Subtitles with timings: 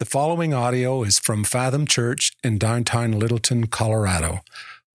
[0.00, 4.40] The following audio is from Fathom Church in downtown Littleton, Colorado.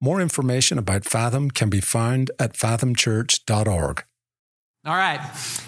[0.01, 4.03] More information about Fathom can be found at fathomchurch.org.
[4.83, 5.19] All right.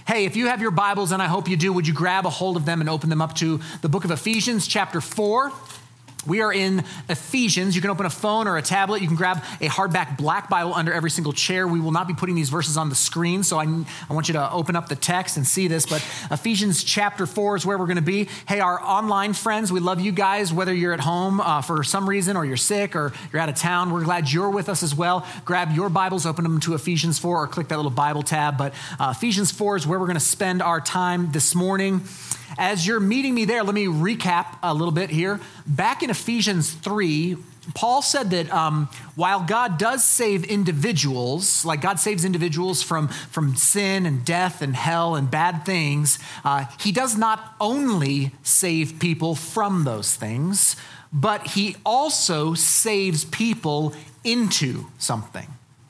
[0.07, 2.31] Hey, if you have your Bibles, and I hope you do, would you grab a
[2.31, 5.51] hold of them and open them up to the book of Ephesians, chapter 4?
[6.27, 7.73] We are in Ephesians.
[7.73, 9.01] You can open a phone or a tablet.
[9.01, 11.65] You can grab a hardback black Bible under every single chair.
[11.67, 13.63] We will not be putting these verses on the screen, so I,
[14.09, 15.85] I want you to open up the text and see this.
[15.85, 18.27] But Ephesians chapter 4 is where we're going to be.
[18.47, 22.09] Hey, our online friends, we love you guys, whether you're at home uh, for some
[22.09, 23.91] reason or you're sick or you're out of town.
[23.91, 25.25] We're glad you're with us as well.
[25.45, 28.57] Grab your Bibles, open them to Ephesians 4, or click that little Bible tab.
[28.57, 32.01] But uh, Ephesians 4 is where we're going to spend our time this morning.
[32.57, 35.39] As you're meeting me there, let me recap a little bit here.
[35.65, 37.37] Back in Ephesians 3,
[37.73, 43.55] Paul said that um, while God does save individuals, like God saves individuals from, from
[43.55, 49.35] sin and death and hell and bad things, uh, he does not only save people
[49.35, 50.75] from those things,
[51.11, 55.47] but he also saves people into something.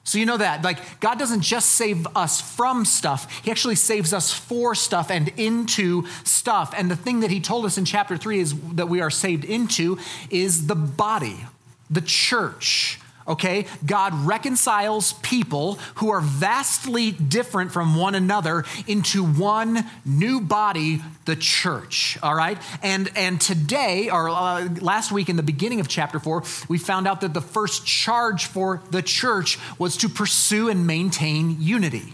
[0.07, 0.63] So you know that.
[0.63, 5.27] Like, God doesn't just save us from stuff, He actually saves us for stuff and
[5.35, 6.73] into stuff.
[6.77, 9.43] And the thing that He told us in chapter three is that we are saved
[9.43, 9.99] into
[10.29, 11.45] is the body,
[11.89, 13.65] the church okay?
[13.85, 21.35] God reconciles people who are vastly different from one another into one new body, the
[21.35, 22.57] church, all right?
[22.81, 27.07] And, and today, or uh, last week in the beginning of chapter four, we found
[27.07, 32.13] out that the first charge for the church was to pursue and maintain unity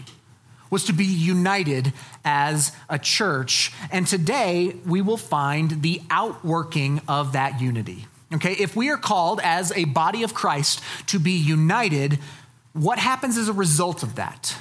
[0.70, 1.92] was to be united
[2.24, 3.72] as a church.
[3.92, 8.06] And today we will find the outworking of that unity.
[8.34, 12.18] Okay, if we are called as a body of Christ to be united,
[12.72, 14.56] what happens as a result of that?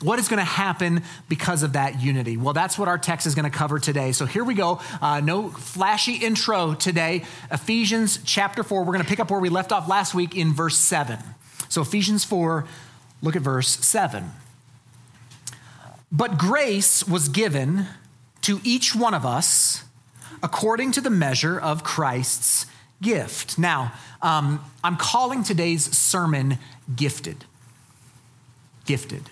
[0.00, 2.36] What is going to happen because of that unity?
[2.36, 4.12] Well, that's what our text is going to cover today.
[4.12, 4.80] So here we go.
[5.00, 7.24] Uh, no flashy intro today.
[7.50, 8.80] Ephesians chapter 4.
[8.80, 11.18] We're going to pick up where we left off last week in verse 7.
[11.68, 12.64] So, Ephesians 4,
[13.22, 14.30] look at verse 7.
[16.12, 17.86] But grace was given
[18.42, 19.82] to each one of us
[20.42, 22.66] according to the measure of Christ's
[23.02, 23.58] gift.
[23.58, 23.92] Now,
[24.22, 26.58] um, I'm calling today's sermon
[26.94, 27.44] Gifted.
[28.84, 29.22] Gifted.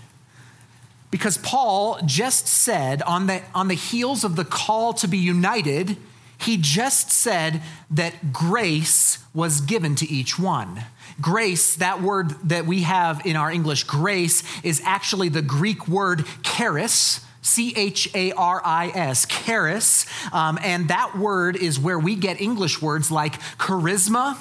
[1.10, 5.96] Because Paul just said, on the, on the heels of the call to be united,
[6.38, 10.82] he just said that grace was given to each one.
[11.20, 16.26] Grace, that word that we have in our English, grace, is actually the Greek word
[16.42, 20.06] charis, C H A R I S, charis.
[20.32, 24.36] Um, and that word is where we get English words like charisma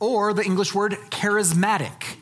[0.00, 2.16] or the English word charismatic.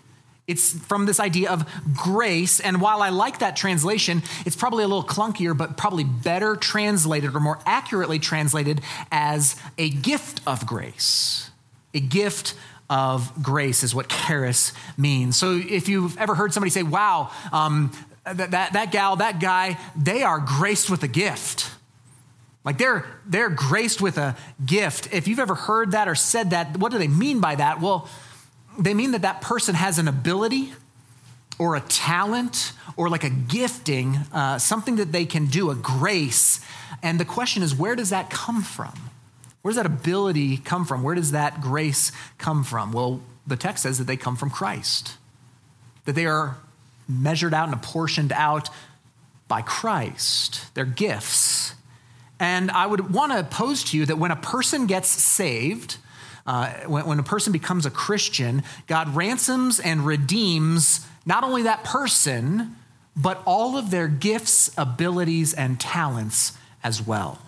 [0.49, 2.59] It's from this idea of grace.
[2.59, 7.37] And while I like that translation, it's probably a little clunkier, but probably better translated
[7.37, 8.81] or more accurately translated
[9.13, 11.51] as a gift of grace.
[11.95, 12.55] A gift
[12.89, 15.37] of grace is what charis means.
[15.37, 17.93] So if you've ever heard somebody say, wow, um,
[18.25, 21.71] that, that, that gal, that guy, they are graced with a gift.
[22.65, 25.09] Like they're, they're graced with a gift.
[25.13, 27.81] If you've ever heard that or said that, what do they mean by that?
[27.81, 28.09] Well,
[28.79, 30.73] they mean that that person has an ability
[31.59, 36.61] or a talent or like a gifting, uh, something that they can do, a grace.
[37.03, 38.93] And the question is, where does that come from?
[39.63, 41.03] Where does that ability come from?
[41.03, 42.93] Where does that grace come from?
[42.93, 45.17] Well, the text says that they come from Christ,
[46.05, 46.59] that they are
[47.09, 48.69] measured out and apportioned out
[49.49, 50.73] by Christ.
[50.75, 51.75] They're gifts.
[52.39, 55.97] And I would want to pose to you that when a person gets saved,
[56.47, 61.85] uh, when, when a person becomes a Christian, God ransoms and redeems not only that
[61.85, 62.77] person,
[63.17, 66.53] but all of their gifts, abilities, and talents
[66.85, 67.41] as well.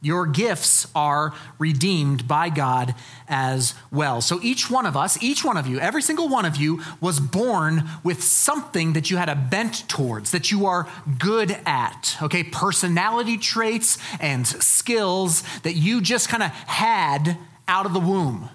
[0.00, 2.94] Your gifts are redeemed by God
[3.28, 4.20] as well.
[4.20, 7.18] So each one of us, each one of you, every single one of you was
[7.18, 10.88] born with something that you had a bent towards, that you are
[11.18, 12.44] good at, okay?
[12.44, 17.36] Personality traits and skills that you just kind of had
[17.66, 18.50] out of the womb.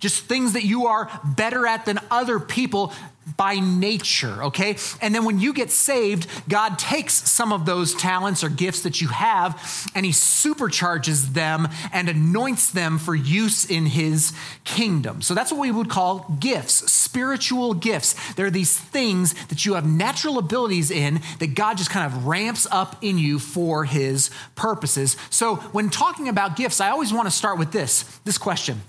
[0.00, 2.92] Just things that you are better at than other people
[3.36, 4.76] by nature, okay?
[5.00, 9.00] And then when you get saved, God takes some of those talents or gifts that
[9.00, 14.32] you have and He supercharges them and anoints them for use in His
[14.64, 15.22] kingdom.
[15.22, 18.34] So that's what we would call gifts, spiritual gifts.
[18.34, 22.66] They're these things that you have natural abilities in that God just kind of ramps
[22.70, 25.16] up in you for His purposes.
[25.30, 28.80] So when talking about gifts, I always want to start with this this question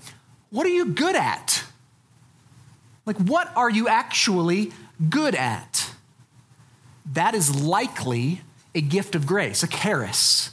[0.50, 1.64] What are you good at?
[3.04, 4.72] Like, what are you actually
[5.10, 5.90] good at?
[7.12, 8.42] That is likely
[8.74, 10.50] a gift of grace, a charis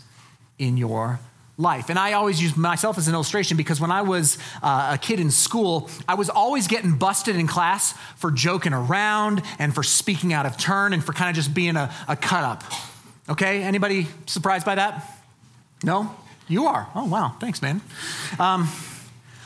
[0.57, 1.19] in your
[1.57, 1.89] life.
[1.89, 5.19] And I always use myself as an illustration because when I was uh, a kid
[5.19, 10.33] in school, I was always getting busted in class for joking around and for speaking
[10.33, 12.63] out of turn and for kind of just being a, a cut up.
[13.27, 15.05] Okay, anybody surprised by that?
[15.83, 16.15] No?
[16.47, 16.87] You are.
[16.95, 17.35] Oh, wow.
[17.39, 17.81] Thanks, man.
[18.39, 18.67] Um,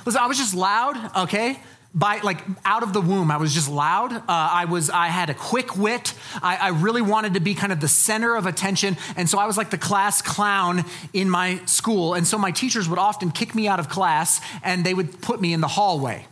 [0.06, 1.60] listen, I was just loud, okay?
[1.96, 4.12] By like out of the womb i was just loud.
[4.14, 6.14] Uh, i was i had a quick wit.
[6.42, 9.46] I, I, really wanted to be kind of the center of attention and so i
[9.46, 12.14] was like the class clown in my school.
[12.14, 15.42] And so my teachers would often kick me out of class and they would put
[15.42, 16.26] me in the hallway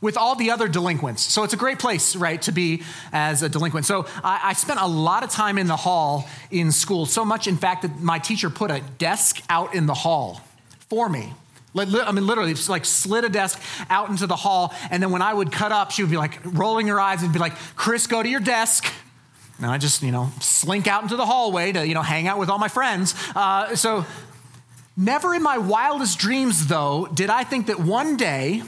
[0.00, 1.22] with all the other delinquents.
[1.22, 3.86] So it's a great place right to be as a delinquent.
[3.86, 7.46] So I, I spent a lot of time in the hall in school so much
[7.46, 10.40] in fact that my teacher put a desk out in the hall
[10.88, 11.32] for me
[11.74, 14.74] I mean, literally, like slid a desk out into the hall.
[14.90, 17.32] And then when I would cut up, she would be like rolling her eyes and
[17.32, 18.92] be like, Chris, go to your desk.
[19.58, 22.38] And I just, you know, slink out into the hallway to, you know, hang out
[22.38, 23.14] with all my friends.
[23.34, 24.04] Uh, so,
[24.96, 28.62] never in my wildest dreams, though, did I think that one day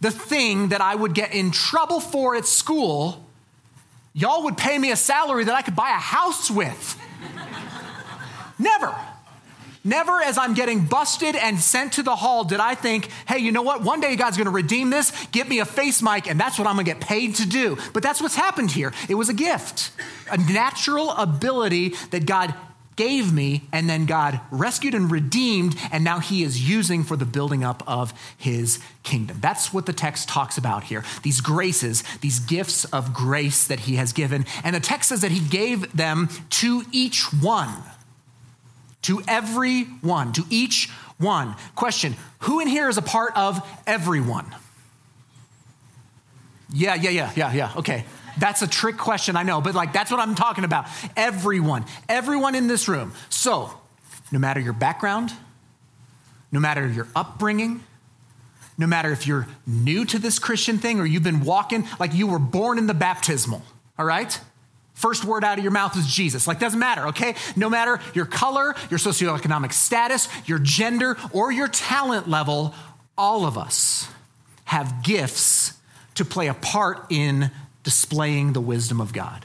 [0.00, 3.24] the thing that I would get in trouble for at school,
[4.12, 7.00] y'all would pay me a salary that I could buy a house with.
[8.58, 8.94] never.
[9.86, 13.52] Never as I'm getting busted and sent to the hall did I think, hey, you
[13.52, 13.82] know what?
[13.82, 16.66] One day God's going to redeem this, get me a face mic, and that's what
[16.66, 17.78] I'm going to get paid to do.
[17.92, 18.92] But that's what's happened here.
[19.08, 19.92] It was a gift,
[20.28, 22.52] a natural ability that God
[22.96, 27.26] gave me, and then God rescued and redeemed, and now He is using for the
[27.26, 29.38] building up of His kingdom.
[29.40, 31.04] That's what the text talks about here.
[31.22, 34.46] These graces, these gifts of grace that He has given.
[34.64, 37.72] And the text says that He gave them to each one
[39.02, 41.54] to every one, to each one.
[41.74, 44.46] Question Who in here is a part of everyone?
[46.72, 47.72] Yeah, yeah, yeah, yeah, yeah.
[47.76, 48.04] Okay.
[48.38, 50.86] That's a trick question, I know, but like that's what I'm talking about.
[51.16, 53.12] Everyone, everyone in this room.
[53.30, 53.70] So,
[54.30, 55.32] no matter your background,
[56.52, 57.82] no matter your upbringing,
[58.78, 62.26] no matter if you're new to this Christian thing or you've been walking like you
[62.26, 63.62] were born in the baptismal,
[63.98, 64.38] all right?
[64.96, 66.48] First word out of your mouth is Jesus.
[66.48, 67.34] Like, doesn't matter, okay?
[67.54, 72.74] No matter your color, your socioeconomic status, your gender, or your talent level,
[73.16, 74.08] all of us
[74.64, 75.74] have gifts
[76.14, 77.50] to play a part in
[77.82, 79.44] displaying the wisdom of God.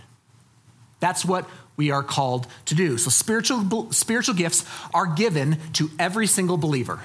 [1.01, 2.97] That's what we are called to do.
[2.97, 4.63] So, spiritual, spiritual gifts
[4.93, 7.01] are given to every single believer.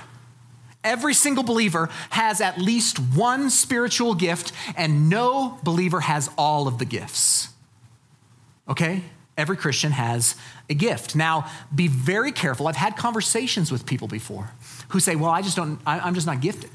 [0.84, 6.78] Every single believer has at least one spiritual gift, and no believer has all of
[6.78, 7.48] the gifts
[8.68, 9.02] okay?
[9.36, 10.34] Every Christian has
[10.70, 11.14] a gift.
[11.14, 12.68] Now, be very careful.
[12.68, 14.50] I've had conversations with people before
[14.88, 16.70] who say, well, I just don't, I, am just not gifted.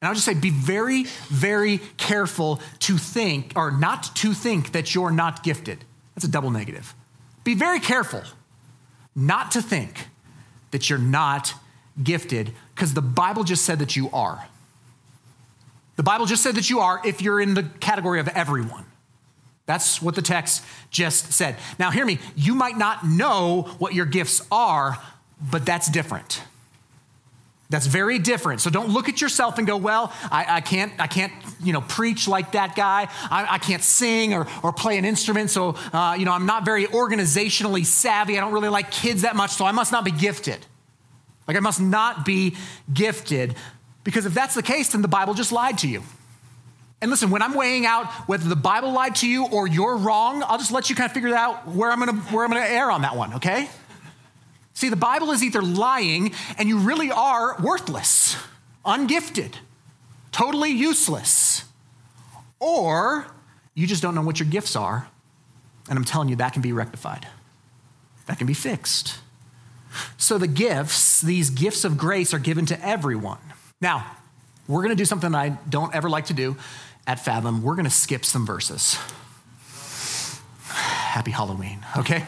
[0.00, 4.94] And I'll just say, be very, very careful to think, or not to think that
[4.94, 5.84] you're not gifted.
[6.14, 6.94] That's a double negative.
[7.44, 8.22] Be very careful
[9.14, 10.08] not to think
[10.72, 11.54] that you're not
[12.02, 14.46] gifted, because the Bible just said that you are.
[15.94, 18.84] The Bible just said that you are if you're in the category of everyone.
[19.66, 21.56] That's what the text just said.
[21.78, 22.18] Now, hear me.
[22.36, 24.96] You might not know what your gifts are,
[25.50, 26.40] but that's different.
[27.68, 28.60] That's very different.
[28.60, 31.80] So don't look at yourself and go, well, I, I can't, I can't, you know,
[31.80, 33.08] preach like that guy.
[33.28, 35.50] I, I can't sing or, or play an instrument.
[35.50, 38.38] So, uh, you know, I'm not very organizationally savvy.
[38.38, 39.50] I don't really like kids that much.
[39.50, 40.64] So I must not be gifted.
[41.48, 42.54] Like I must not be
[42.92, 43.56] gifted.
[44.04, 46.04] Because if that's the case, then the Bible just lied to you.
[47.02, 50.42] And listen, when I'm weighing out whether the Bible lied to you or you're wrong,
[50.42, 52.90] I'll just let you kind of figure out where I'm gonna, where I'm gonna err
[52.90, 53.68] on that one, okay?
[54.72, 58.36] See, the Bible is either lying and you really are worthless,
[58.84, 59.54] ungifted,
[60.32, 61.64] totally useless,
[62.60, 63.26] or
[63.74, 65.08] you just don't know what your gifts are.
[65.88, 67.26] And I'm telling you, that can be rectified,
[68.26, 69.18] that can be fixed.
[70.16, 73.38] So the gifts, these gifts of grace, are given to everyone.
[73.80, 74.16] Now,
[74.68, 76.56] we're going to do something I don't ever like to do
[77.06, 77.62] at Fathom.
[77.62, 78.98] We're going to skip some verses.
[80.68, 82.24] Happy Halloween, okay?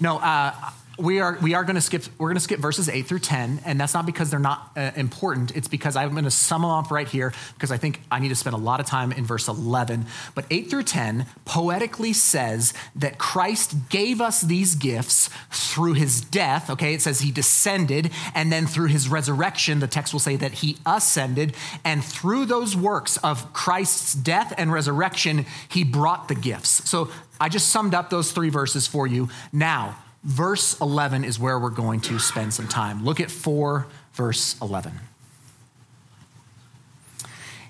[0.00, 0.52] No, uh,
[0.98, 3.62] we are we are going to skip we're going to skip verses 8 through 10
[3.64, 5.56] and that's not because they're not uh, important.
[5.56, 8.28] It's because i'm going to sum them up right here because i think i need
[8.28, 12.74] to spend a lot of time in verse 11 but 8 through 10 poetically says
[12.94, 16.94] that christ gave us these gifts through his death okay?
[16.94, 20.78] It says he descended and then through his resurrection the text will say that he
[20.86, 26.88] ascended and through those works of christ's death and resurrection he brought the gifts.
[26.88, 27.10] So
[27.40, 29.28] i just summed up those three verses for you.
[29.52, 33.04] Now Verse 11 is where we're going to spend some time.
[33.04, 34.98] Look at 4, verse 11.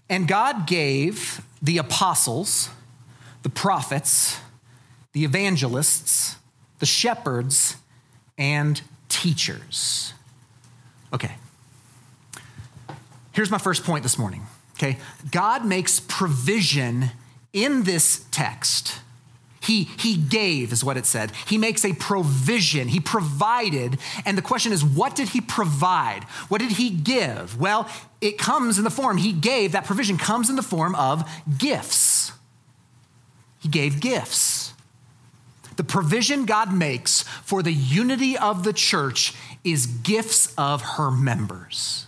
[0.09, 2.69] And God gave the apostles,
[3.43, 4.39] the prophets,
[5.13, 6.37] the evangelists,
[6.79, 7.77] the shepherds,
[8.39, 10.13] and teachers.
[11.13, 11.37] Okay.
[13.33, 14.47] Here's my first point this morning.
[14.77, 14.99] Okay.
[15.33, 17.11] God makes provision
[17.53, 19.01] in this text.
[19.65, 21.33] He, he gave, is what it said.
[21.47, 22.89] He makes a provision.
[22.89, 23.99] He provided.
[24.27, 26.25] And the question is, what did he provide?
[26.49, 27.59] What did he give?
[27.59, 27.89] Well,
[28.21, 31.29] it comes in the form, he gave, that provision comes in the form of
[31.59, 32.33] gifts.
[33.59, 34.75] He gave gifts.
[35.77, 42.07] The provision God makes for the unity of the church is gifts of her members.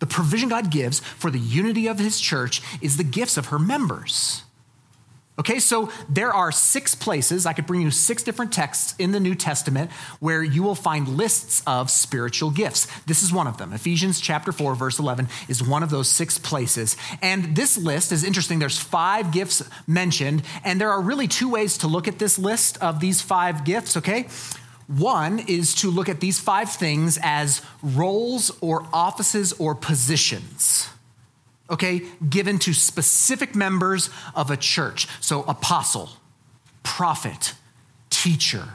[0.00, 3.58] The provision God gives for the unity of his church is the gifts of her
[3.58, 4.42] members.
[5.40, 9.18] Okay, so there are six places, I could bring you six different texts in the
[9.18, 12.86] New Testament where you will find lists of spiritual gifts.
[13.06, 13.72] This is one of them.
[13.72, 16.94] Ephesians chapter 4, verse 11 is one of those six places.
[17.22, 18.58] And this list is interesting.
[18.58, 22.76] There's five gifts mentioned, and there are really two ways to look at this list
[22.82, 24.28] of these five gifts, okay?
[24.88, 30.90] One is to look at these five things as roles or offices or positions
[31.70, 35.06] okay, given to specific members of a church.
[35.20, 36.10] So, apostle,
[36.82, 37.54] prophet,
[38.10, 38.68] teacher,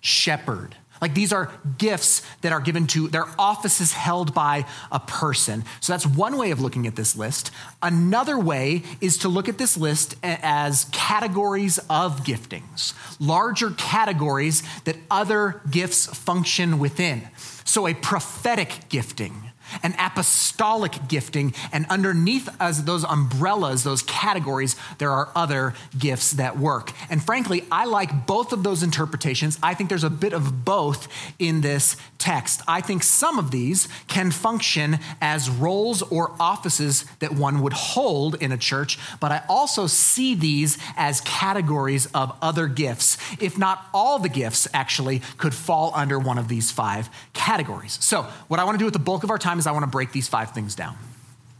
[0.00, 0.76] shepherd.
[1.00, 5.64] Like these are gifts that are given to, their offices held by a person.
[5.80, 7.50] So that's one way of looking at this list.
[7.82, 14.96] Another way is to look at this list as categories of giftings, larger categories that
[15.10, 17.28] other gifts function within.
[17.64, 19.47] So a prophetic gifting,
[19.82, 26.58] an apostolic gifting, and underneath as those umbrellas, those categories, there are other gifts that
[26.58, 26.92] work.
[27.10, 29.58] And frankly, I like both of those interpretations.
[29.62, 31.08] I think there's a bit of both
[31.38, 32.62] in this text.
[32.66, 38.34] I think some of these can function as roles or offices that one would hold
[38.36, 43.18] in a church, but I also see these as categories of other gifts.
[43.40, 47.98] If not all the gifts, actually, could fall under one of these five categories.
[48.00, 49.84] So, what I want to do with the bulk of our time is I want
[49.84, 50.96] to break these five things down.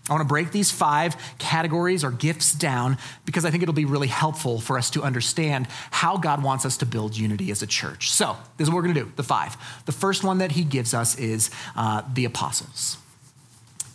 [0.09, 3.85] I want to break these five categories or gifts down because I think it'll be
[3.85, 7.67] really helpful for us to understand how God wants us to build unity as a
[7.67, 8.11] church.
[8.11, 9.57] So, this is what we're going to do the five.
[9.85, 12.97] The first one that he gives us is uh, the apostles.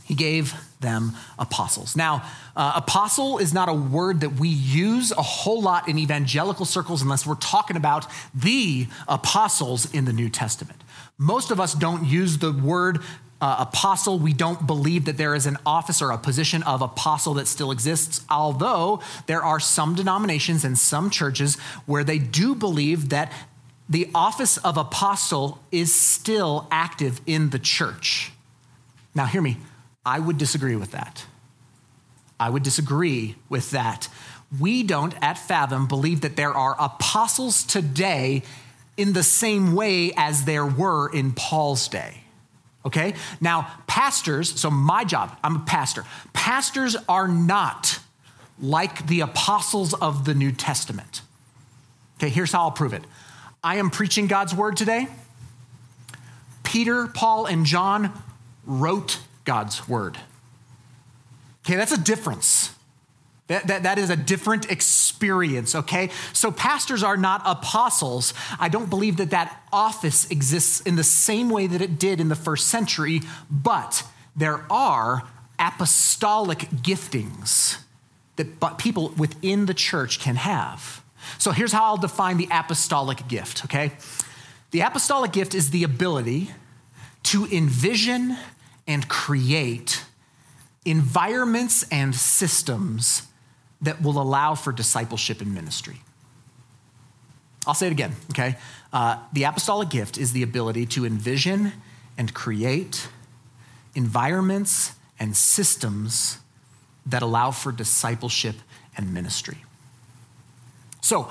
[0.05, 1.95] He gave them apostles.
[1.95, 2.23] Now,
[2.55, 7.01] uh, apostle is not a word that we use a whole lot in evangelical circles
[7.01, 8.05] unless we're talking about
[8.35, 10.83] the apostles in the New Testament.
[11.17, 12.99] Most of us don't use the word
[13.43, 14.17] uh, apostle.
[14.17, 17.71] We don't believe that there is an office or a position of apostle that still
[17.71, 23.33] exists, although there are some denominations and some churches where they do believe that
[23.89, 28.31] the office of apostle is still active in the church.
[29.13, 29.57] Now, hear me,
[30.05, 31.25] I would disagree with that.
[32.39, 34.07] I would disagree with that.
[34.57, 38.43] We don't at Fathom believe that there are apostles today
[38.95, 42.22] in the same way as there were in Paul's day.
[42.85, 43.13] Okay?
[43.39, 46.05] Now, pastors, so my job, I'm a pastor.
[46.33, 47.99] Pastors are not
[48.59, 51.21] like the apostles of the New Testament.
[52.17, 53.03] Okay, here's how I'll prove it.
[53.63, 55.07] I am preaching God's word today.
[56.63, 58.11] Peter, Paul, and John
[58.65, 60.17] wrote God's word.
[61.65, 62.72] Okay, that's a difference.
[63.53, 66.09] That, that, that is a different experience, okay?
[66.33, 68.33] So, pastors are not apostles.
[68.59, 72.29] I don't believe that that office exists in the same way that it did in
[72.29, 74.03] the first century, but
[74.35, 75.27] there are
[75.59, 77.77] apostolic giftings
[78.37, 81.03] that people within the church can have.
[81.37, 83.91] So, here's how I'll define the apostolic gift, okay?
[84.71, 86.49] The apostolic gift is the ability
[87.25, 88.35] to envision
[88.87, 90.03] and create
[90.85, 93.27] environments and systems
[93.83, 96.01] that will allow for discipleship and ministry.
[97.65, 98.57] I'll say it again, okay?
[98.91, 101.73] Uh, the apostolic gift is the ability to envision
[102.17, 103.07] and create
[103.95, 106.39] environments and systems
[107.05, 108.55] that allow for discipleship
[108.97, 109.57] and ministry.
[111.01, 111.29] So,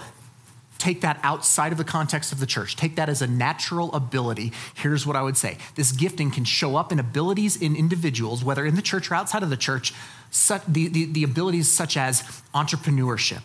[0.79, 4.53] take that outside of the context of the church, take that as a natural ability.
[4.75, 8.67] Here's what I would say this gifting can show up in abilities in individuals, whether
[8.67, 9.95] in the church or outside of the church,
[10.33, 12.23] such, the, the, the abilities such as
[12.55, 13.43] entrepreneurship.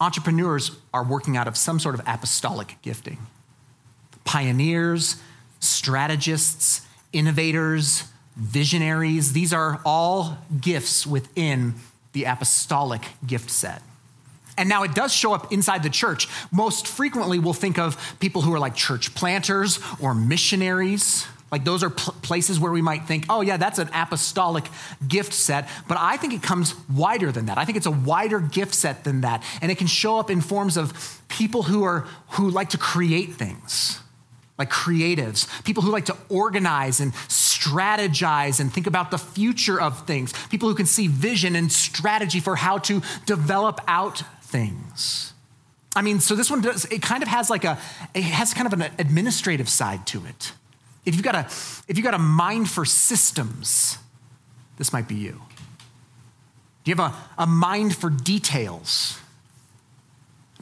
[0.00, 3.18] Entrepreneurs are working out of some sort of apostolic gifting.
[4.24, 5.22] Pioneers,
[5.60, 6.80] strategists,
[7.12, 8.04] innovators,
[8.36, 11.74] visionaries, these are all gifts within
[12.12, 13.82] the apostolic gift set.
[14.56, 16.28] And now it does show up inside the church.
[16.50, 21.26] Most frequently, we'll think of people who are like church planters or missionaries.
[21.52, 24.64] Like those are pl- places where we might think, oh, yeah, that's an apostolic
[25.06, 25.68] gift set.
[25.86, 27.58] But I think it comes wider than that.
[27.58, 29.44] I think it's a wider gift set than that.
[29.62, 33.34] And it can show up in forms of people who, are, who like to create
[33.34, 34.00] things.
[34.58, 40.06] like creatives, people who like to organize and strategize and think about the future of
[40.06, 45.32] things, people who can see vision and strategy for how to develop out things.
[45.96, 47.78] I mean, so this one does, it kind of has like a,
[48.14, 50.52] it has kind of an administrative side to it.
[51.04, 51.40] If you've got a,
[51.88, 53.98] if you've got a mind for systems,
[54.78, 55.40] this might be you.
[56.84, 59.18] Do you have a, a mind for details?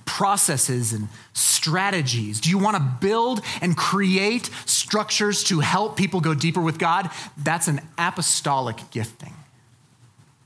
[0.04, 2.40] processes and strategies?
[2.40, 7.10] Do you want to build and create structures to help people go deeper with God?
[7.36, 9.32] That's an apostolic gifting.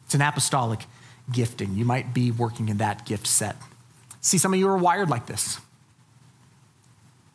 [0.04, 0.80] It's an apostolic
[1.32, 1.74] gifting.
[1.74, 3.56] You might be working in that gift set.
[4.20, 5.58] See, some of you are wired like this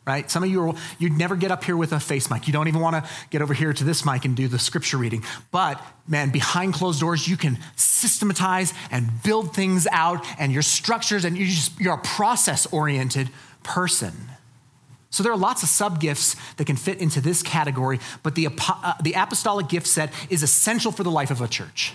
[0.04, 0.30] right?
[0.30, 2.46] Some of you, are, you'd never get up here with a face mic.
[2.46, 4.96] You don't even want to get over here to this mic and do the scripture
[4.96, 5.22] reading.
[5.50, 11.24] But man, behind closed doors, you can systematize and build things out and your structures,
[11.24, 13.30] and you just, you're a process oriented
[13.62, 14.12] person.
[15.10, 18.48] So there are lots of sub gifts that can fit into this category, but the,
[18.48, 21.92] uh, the apostolic gift set is essential for the life of a church.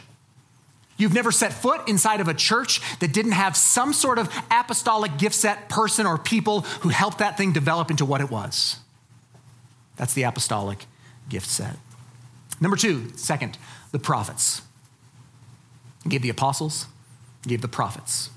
[0.97, 5.17] You've never set foot inside of a church that didn't have some sort of apostolic
[5.17, 8.77] gift set person or people who helped that thing develop into what it was.
[9.95, 10.85] That's the apostolic
[11.29, 11.77] gift set.
[12.59, 13.57] Number two, second,
[13.91, 14.63] the prophets.
[16.03, 16.87] He gave the apostles,
[17.43, 18.29] he gave the prophets.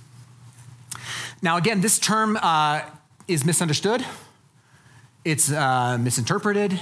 [1.40, 2.82] Now, again, this term uh,
[3.26, 4.04] is misunderstood,
[5.24, 6.78] it's uh, misinterpreted,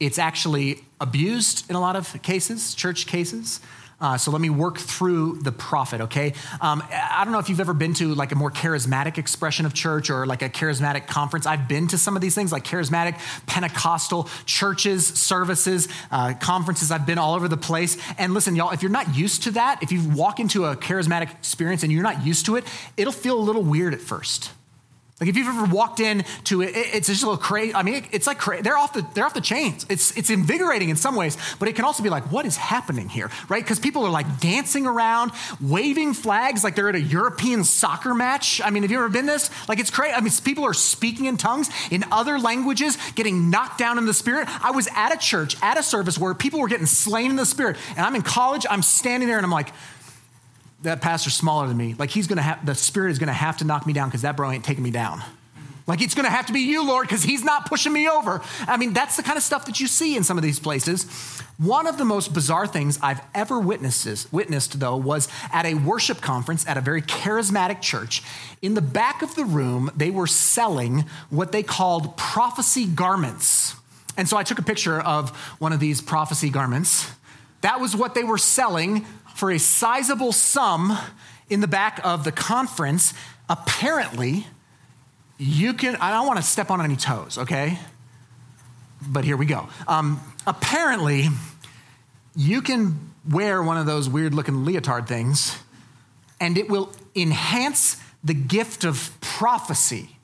[0.00, 3.60] it's actually abused in a lot of cases, church cases.
[4.04, 6.34] Uh, so let me work through the prophet, okay?
[6.60, 9.72] Um, I don't know if you've ever been to like a more charismatic expression of
[9.72, 11.46] church or like a charismatic conference.
[11.46, 16.90] I've been to some of these things, like charismatic Pentecostal churches, services, uh, conferences.
[16.90, 17.96] I've been all over the place.
[18.18, 21.30] And listen, y'all, if you're not used to that, if you walk into a charismatic
[21.30, 22.64] experience and you're not used to it,
[22.98, 24.50] it'll feel a little weird at first.
[25.20, 27.72] Like if you've ever walked in to it, it's just a little crazy.
[27.72, 29.86] I mean, it's like cra- they're off the they're off the chains.
[29.88, 33.08] It's it's invigorating in some ways, but it can also be like, what is happening
[33.08, 33.62] here, right?
[33.62, 38.60] Because people are like dancing around, waving flags like they're at a European soccer match.
[38.64, 39.50] I mean, have you ever been this?
[39.68, 40.14] Like it's crazy.
[40.14, 44.14] I mean, people are speaking in tongues in other languages, getting knocked down in the
[44.14, 44.48] spirit.
[44.64, 47.46] I was at a church at a service where people were getting slain in the
[47.46, 48.66] spirit, and I'm in college.
[48.68, 49.72] I'm standing there and I'm like
[50.84, 51.94] that pastor's smaller than me.
[51.98, 54.36] Like he's gonna have, the spirit is gonna have to knock me down because that
[54.36, 55.22] bro ain't taking me down.
[55.86, 58.40] Like it's gonna have to be you, Lord, because he's not pushing me over.
[58.66, 61.04] I mean, that's the kind of stuff that you see in some of these places.
[61.58, 66.20] One of the most bizarre things I've ever witnessed, witnessed, though, was at a worship
[66.20, 68.22] conference at a very charismatic church.
[68.62, 73.76] In the back of the room, they were selling what they called prophecy garments.
[74.16, 77.10] And so I took a picture of one of these prophecy garments.
[77.64, 80.98] That was what they were selling for a sizable sum
[81.48, 83.14] in the back of the conference.
[83.48, 84.46] Apparently,
[85.38, 87.78] you can, I don't want to step on any toes, okay?
[89.08, 89.66] But here we go.
[89.88, 91.28] Um, apparently,
[92.36, 95.56] you can wear one of those weird looking leotard things,
[96.38, 100.18] and it will enhance the gift of prophecy.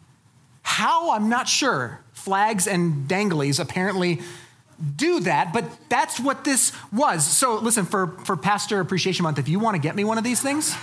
[0.61, 1.13] How?
[1.13, 2.01] I'm not sure.
[2.13, 4.21] Flags and danglies apparently
[4.97, 7.27] do that, but that's what this was.
[7.27, 10.25] So listen, for, for Pastor Appreciation Month, if you want to get me one of
[10.25, 10.75] these things,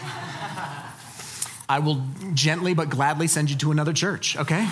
[1.70, 4.68] I will gently but gladly send you to another church, okay?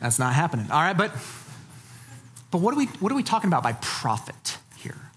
[0.00, 0.70] That's not happening.
[0.70, 1.12] All right, but
[2.50, 5.10] but what are we what are we talking about by prophet here?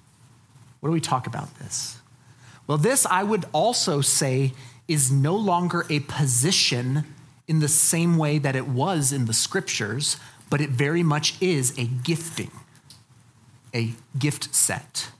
[0.79, 1.97] What do we talk about this?
[2.67, 4.53] Well, this I would also say
[4.87, 7.05] is no longer a position
[7.47, 10.17] in the same way that it was in the scriptures,
[10.49, 12.51] but it very much is a gifting,
[13.73, 15.11] a gift set.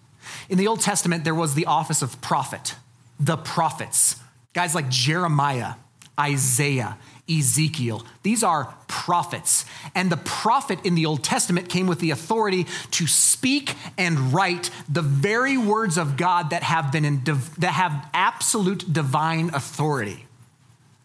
[0.50, 2.76] In the Old Testament, there was the office of prophet,
[3.20, 4.16] the prophets,
[4.54, 5.74] guys like Jeremiah,
[6.20, 6.98] Isaiah,
[7.30, 8.04] Ezekiel.
[8.24, 9.66] These are prophets.
[9.94, 14.72] And the prophet in the Old Testament came with the authority to speak and write
[14.90, 17.24] the very words of God that have been in,
[17.60, 20.26] that have absolute divine authority.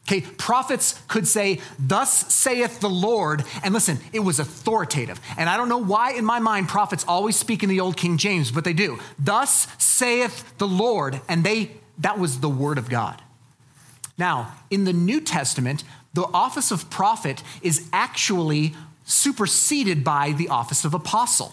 [0.07, 3.43] Okay, prophets could say, Thus saith the Lord.
[3.63, 5.19] And listen, it was authoritative.
[5.39, 8.19] And I don't know why in my mind prophets always speak in the old King
[8.19, 8.99] James, but they do.
[9.19, 11.21] Thus saith the Lord.
[11.27, 13.23] And they that was the word of God.
[14.19, 20.85] Now, in the New Testament, the office of prophet is actually superseded by the office
[20.85, 21.53] of apostle.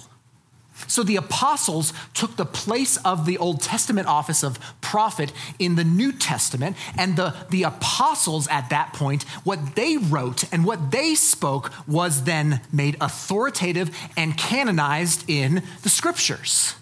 [0.87, 5.83] So the apostles took the place of the Old Testament office of prophet in the
[5.83, 11.15] New Testament, and the, the apostles at that point, what they wrote and what they
[11.15, 16.75] spoke was then made authoritative and canonized in the scriptures.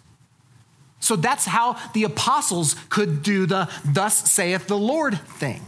[0.99, 5.61] So that's how the apostles could do the thus saith the Lord thing.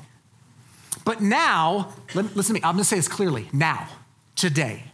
[1.05, 3.87] But now, listen to me, I'm gonna say this clearly now,
[4.35, 4.91] today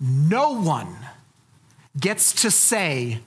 [0.00, 0.96] no one
[1.98, 3.20] gets to say,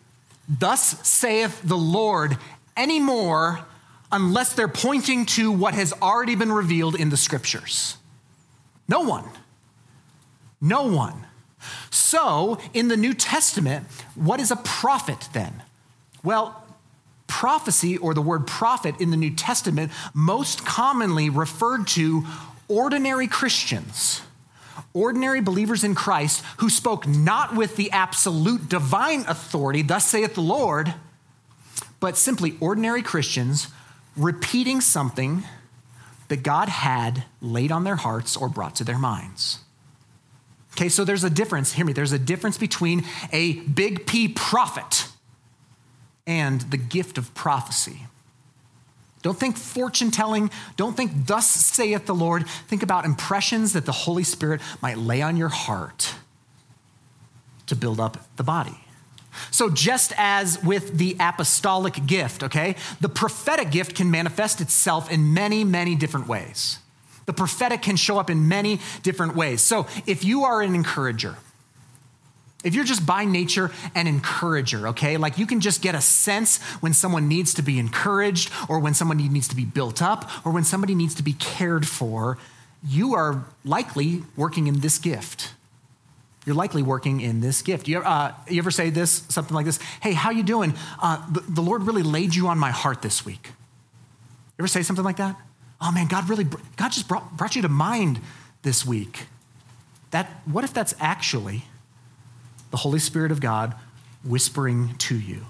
[0.47, 2.37] Thus saith the Lord,
[2.75, 3.65] anymore
[4.11, 7.97] unless they're pointing to what has already been revealed in the scriptures.
[8.87, 9.25] No one.
[10.61, 11.25] No one.
[11.89, 15.63] So, in the New Testament, what is a prophet then?
[16.23, 16.63] Well,
[17.27, 22.25] prophecy or the word prophet in the New Testament most commonly referred to
[22.67, 24.21] ordinary Christians,
[24.93, 30.41] ordinary believers in Christ who spoke not with the absolute divine authority, thus saith the
[30.41, 30.93] Lord,
[31.99, 33.67] but simply ordinary Christians
[34.15, 35.43] repeating something
[36.27, 39.59] that God had laid on their hearts or brought to their minds.
[40.73, 41.73] Okay, so there's a difference.
[41.73, 45.07] Hear me, there's a difference between a big P prophet
[46.25, 48.07] and the gift of prophecy.
[49.23, 50.51] Don't think fortune telling.
[50.77, 52.47] Don't think, thus saith the Lord.
[52.67, 56.13] Think about impressions that the Holy Spirit might lay on your heart
[57.65, 58.77] to build up the body.
[59.49, 65.33] So, just as with the apostolic gift, okay, the prophetic gift can manifest itself in
[65.33, 66.77] many, many different ways.
[67.25, 69.61] The prophetic can show up in many different ways.
[69.61, 71.37] So, if you are an encourager,
[72.63, 76.61] if you're just by nature an encourager, okay, like you can just get a sense
[76.79, 80.51] when someone needs to be encouraged or when someone needs to be built up or
[80.51, 82.37] when somebody needs to be cared for,
[82.85, 85.53] you are likely working in this gift.
[86.45, 87.87] You're likely working in this gift.
[87.87, 89.79] You, uh, you ever say this, something like this?
[90.01, 90.73] Hey, how you doing?
[91.01, 93.45] Uh, the, the, Lord really laid you on my heart this week.
[93.45, 95.37] You ever say something like that?
[95.79, 98.19] Oh man, God really, God just brought, brought you to mind
[98.61, 99.27] this week.
[100.11, 101.63] That, what if that's actually
[102.73, 103.75] the Holy Spirit of God
[104.25, 105.45] whispering to you?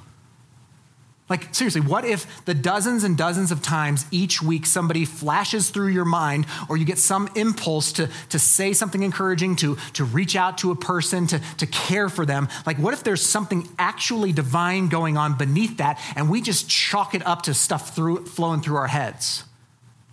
[1.29, 5.87] Like, seriously, what if the dozens and dozens of times each week somebody flashes through
[5.87, 10.35] your mind or you get some impulse to, to say something encouraging, to, to reach
[10.35, 12.49] out to a person, to, to care for them?
[12.65, 17.15] Like, what if there's something actually divine going on beneath that and we just chalk
[17.15, 19.45] it up to stuff through, flowing through our heads?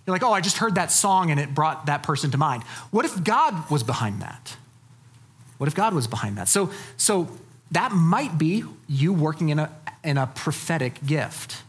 [0.07, 2.63] You're like, oh, I just heard that song and it brought that person to mind.
[2.89, 4.55] What if God was behind that?
[5.61, 6.47] What if God was behind that?
[6.47, 7.27] So, so
[7.69, 9.69] that might be you working in a,
[10.03, 11.61] in a prophetic gift.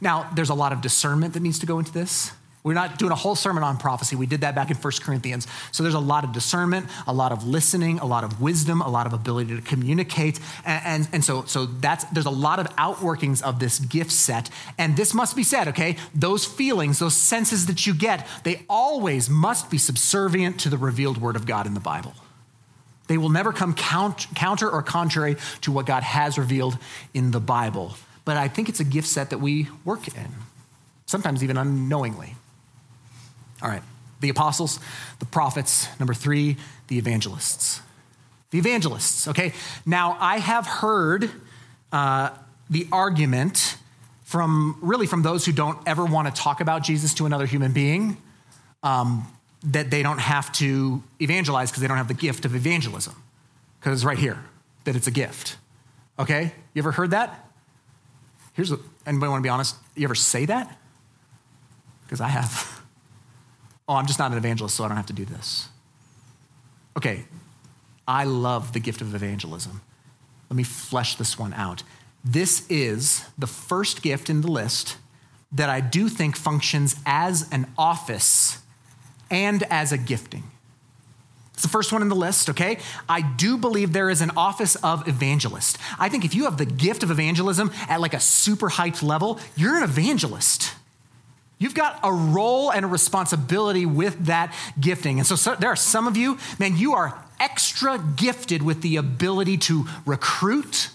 [0.00, 2.30] Now, there's a lot of discernment that needs to go into this.
[2.62, 4.14] We're not doing a whole sermon on prophecy.
[4.14, 5.48] We did that back in 1 Corinthians.
[5.72, 8.88] So there's a lot of discernment, a lot of listening, a lot of wisdom, a
[8.88, 10.38] lot of ability to communicate.
[10.64, 14.50] And, and, and, so, so that's, there's a lot of outworkings of this gift set.
[14.78, 15.96] And this must be said, okay?
[16.14, 21.18] Those feelings, those senses that you get, they always must be subservient to the revealed
[21.18, 22.14] word of God in the Bible.
[23.08, 26.78] They will never come count, counter or contrary to what God has revealed
[27.12, 27.96] in the Bible.
[28.24, 30.28] But I think it's a gift set that we work in,
[31.06, 32.34] sometimes even unknowingly.
[33.62, 33.82] All right,
[34.20, 34.78] the apostles,
[35.18, 36.56] the prophets, number three,
[36.88, 37.80] the evangelists.
[38.50, 39.52] The evangelists, okay?
[39.86, 41.30] Now, I have heard
[41.90, 42.30] uh,
[42.70, 43.76] the argument
[44.24, 47.72] from really from those who don't ever want to talk about Jesus to another human
[47.72, 48.16] being.
[48.82, 49.26] Um,
[49.64, 53.14] that they don't have to evangelize because they don't have the gift of evangelism.
[53.78, 54.38] Because it's right here
[54.84, 55.56] that it's a gift.
[56.18, 56.52] Okay?
[56.74, 57.48] You ever heard that?
[58.54, 58.72] Here's
[59.06, 59.76] anybody want to be honest?
[59.94, 60.78] You ever say that?
[62.04, 62.78] Because I have.
[63.88, 65.68] Oh, I'm just not an evangelist, so I don't have to do this.
[66.96, 67.24] Okay,
[68.06, 69.82] I love the gift of evangelism.
[70.48, 71.82] Let me flesh this one out.
[72.24, 74.96] This is the first gift in the list
[75.50, 78.61] that I do think functions as an office
[79.32, 80.44] and as a gifting.
[81.54, 82.78] It's the first one in the list, okay?
[83.08, 85.78] I do believe there is an office of evangelist.
[85.98, 89.38] I think if you have the gift of evangelism at like a super hyped level,
[89.56, 90.74] you're an evangelist.
[91.58, 95.18] You've got a role and a responsibility with that gifting.
[95.18, 98.96] And so, so, there are some of you, man, you are extra gifted with the
[98.96, 100.88] ability to recruit,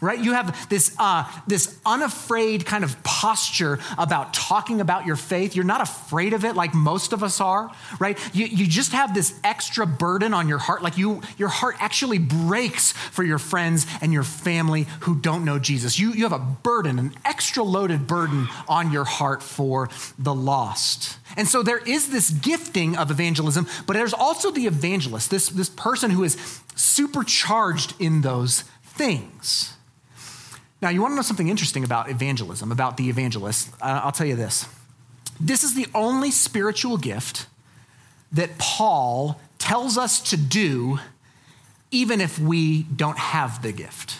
[0.00, 0.18] right?
[0.18, 5.54] You have this, uh, this unafraid kind of posture about talking about your faith.
[5.54, 8.18] You're not afraid of it like most of us are, right?
[8.34, 10.82] You, you just have this extra burden on your heart.
[10.82, 15.58] Like you, your heart actually breaks for your friends and your family who don't know
[15.58, 15.98] Jesus.
[15.98, 21.18] You, you have a burden, an extra loaded burden on your heart for the lost.
[21.36, 25.68] And so there is this gifting of evangelism, but there's also the evangelist, this, this
[25.68, 26.36] person who is
[26.74, 29.74] supercharged in those things.
[30.84, 33.70] Now, you want to know something interesting about evangelism, about the evangelist?
[33.80, 34.68] Uh, I'll tell you this.
[35.40, 37.46] This is the only spiritual gift
[38.32, 40.98] that Paul tells us to do,
[41.90, 44.18] even if we don't have the gift.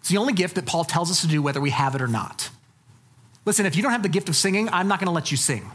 [0.00, 2.08] It's the only gift that Paul tells us to do, whether we have it or
[2.08, 2.50] not.
[3.44, 5.36] Listen, if you don't have the gift of singing, I'm not going to let you
[5.36, 5.70] sing.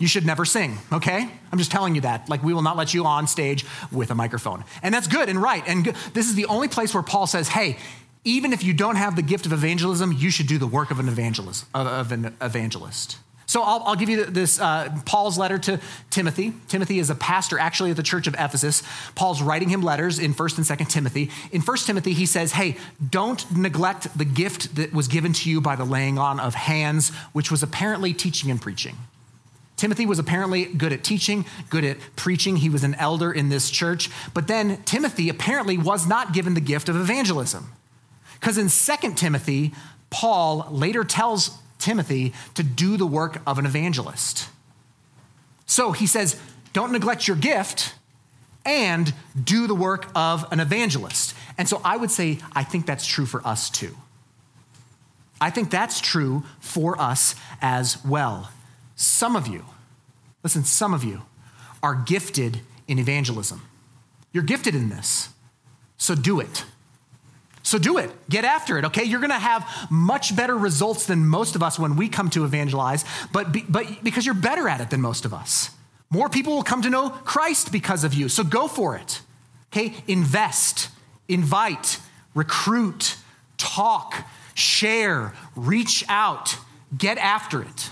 [0.00, 1.30] You should never sing, okay?
[1.52, 2.28] I'm just telling you that.
[2.28, 4.64] Like, we will not let you on stage with a microphone.
[4.82, 5.62] And that's good and right.
[5.64, 5.94] And good.
[6.12, 7.78] this is the only place where Paul says, hey,
[8.24, 11.00] even if you don't have the gift of evangelism, you should do the work of
[11.00, 11.66] an evangelist.
[11.74, 13.18] Of an evangelist.
[13.46, 16.54] So I'll, I'll give you this uh, Paul's letter to Timothy.
[16.68, 18.82] Timothy is a pastor actually at the church of Ephesus.
[19.14, 21.30] Paul's writing him letters in 1st and 2nd Timothy.
[21.50, 22.78] In 1st Timothy, he says, Hey,
[23.10, 27.10] don't neglect the gift that was given to you by the laying on of hands,
[27.32, 28.96] which was apparently teaching and preaching.
[29.76, 32.56] Timothy was apparently good at teaching, good at preaching.
[32.56, 34.08] He was an elder in this church.
[34.32, 37.72] But then Timothy apparently was not given the gift of evangelism.
[38.42, 39.72] Because in 2 Timothy,
[40.10, 44.48] Paul later tells Timothy to do the work of an evangelist.
[45.64, 46.40] So he says,
[46.72, 47.94] don't neglect your gift
[48.66, 51.36] and do the work of an evangelist.
[51.56, 53.96] And so I would say, I think that's true for us too.
[55.40, 58.50] I think that's true for us as well.
[58.96, 59.64] Some of you,
[60.42, 61.22] listen, some of you
[61.80, 63.62] are gifted in evangelism.
[64.32, 65.28] You're gifted in this,
[65.96, 66.64] so do it.
[67.72, 68.10] So do it.
[68.28, 69.04] Get after it, okay?
[69.04, 72.44] You're going to have much better results than most of us when we come to
[72.44, 75.70] evangelize, but, be, but because you're better at it than most of us.
[76.10, 78.28] More people will come to know Christ because of you.
[78.28, 79.22] So go for it.
[79.72, 79.94] Okay?
[80.06, 80.90] Invest,
[81.28, 81.98] invite,
[82.34, 83.16] recruit,
[83.56, 86.58] talk, share, reach out,
[86.98, 87.90] get after it.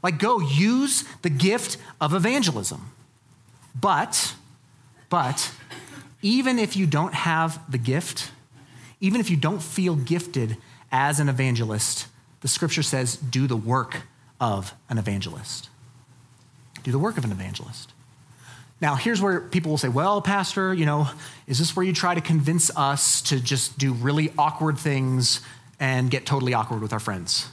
[0.00, 2.92] Like go use the gift of evangelism.
[3.74, 4.36] But
[5.08, 5.50] but
[6.22, 8.30] even if you don't have the gift,
[9.02, 10.56] even if you don't feel gifted
[10.90, 12.06] as an evangelist,
[12.40, 14.02] the scripture says, do the work
[14.40, 15.68] of an evangelist.
[16.84, 17.92] Do the work of an evangelist.
[18.80, 21.08] Now, here's where people will say, well, Pastor, you know,
[21.46, 25.40] is this where you try to convince us to just do really awkward things
[25.80, 27.48] and get totally awkward with our friends?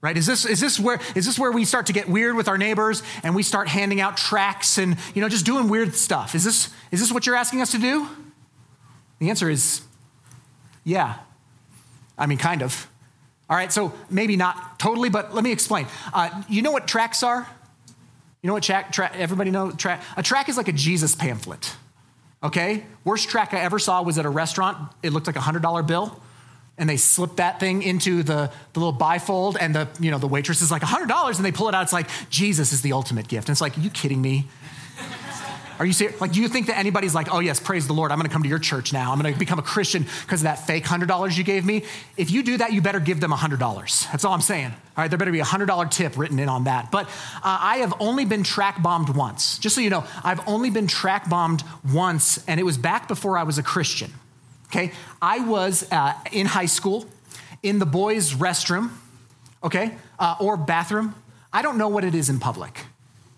[0.00, 0.16] Right?
[0.16, 2.58] Is this, is this where is this where we start to get weird with our
[2.58, 6.34] neighbors and we start handing out tracts and you know just doing weird stuff?
[6.34, 8.08] Is this is this what you're asking us to do?
[9.20, 9.82] The answer is
[10.84, 11.18] yeah.
[12.18, 12.88] I mean, kind of.
[13.50, 15.86] All right, so maybe not totally, but let me explain.
[16.12, 17.46] Uh, you know what tracts are?
[18.42, 20.02] You know what track, tra- everybody know track?
[20.16, 21.76] A track is like a Jesus pamphlet.
[22.42, 22.84] Okay?
[23.04, 24.92] Worst track I ever saw was at a restaurant.
[25.02, 26.20] It looked like a $100 bill.
[26.78, 30.26] And they slip that thing into the, the little bifold, and the, you know, the
[30.26, 31.82] waitress is like, $100, and they pull it out.
[31.82, 33.48] It's like, Jesus is the ultimate gift.
[33.48, 34.46] And it's like, you kidding me?
[35.82, 36.20] Are you serious?
[36.20, 38.44] Like, do you think that anybody's like, oh, yes, praise the Lord, I'm to come
[38.44, 39.12] to your church now.
[39.12, 41.82] I'm to become a Christian because of that fake $100 you gave me?
[42.16, 44.12] If you do that, you better give them $100.
[44.12, 44.66] That's all I'm saying.
[44.70, 46.92] All right, there better be a $100 tip written in on that.
[46.92, 47.10] But uh,
[47.42, 49.58] I have only been track bombed once.
[49.58, 53.36] Just so you know, I've only been track bombed once, and it was back before
[53.36, 54.12] I was a Christian.
[54.66, 54.92] Okay?
[55.20, 57.06] I was uh, in high school
[57.60, 58.90] in the boys' restroom,
[59.64, 61.16] okay, uh, or bathroom.
[61.52, 62.84] I don't know what it is in public.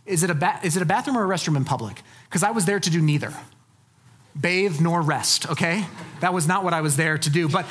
[0.07, 2.03] Is it, a ba- is it a bathroom or a restroom in public?
[2.25, 3.33] Because I was there to do neither
[4.39, 5.87] bathe nor rest, okay?
[6.21, 7.49] That was not what I was there to do.
[7.49, 7.67] But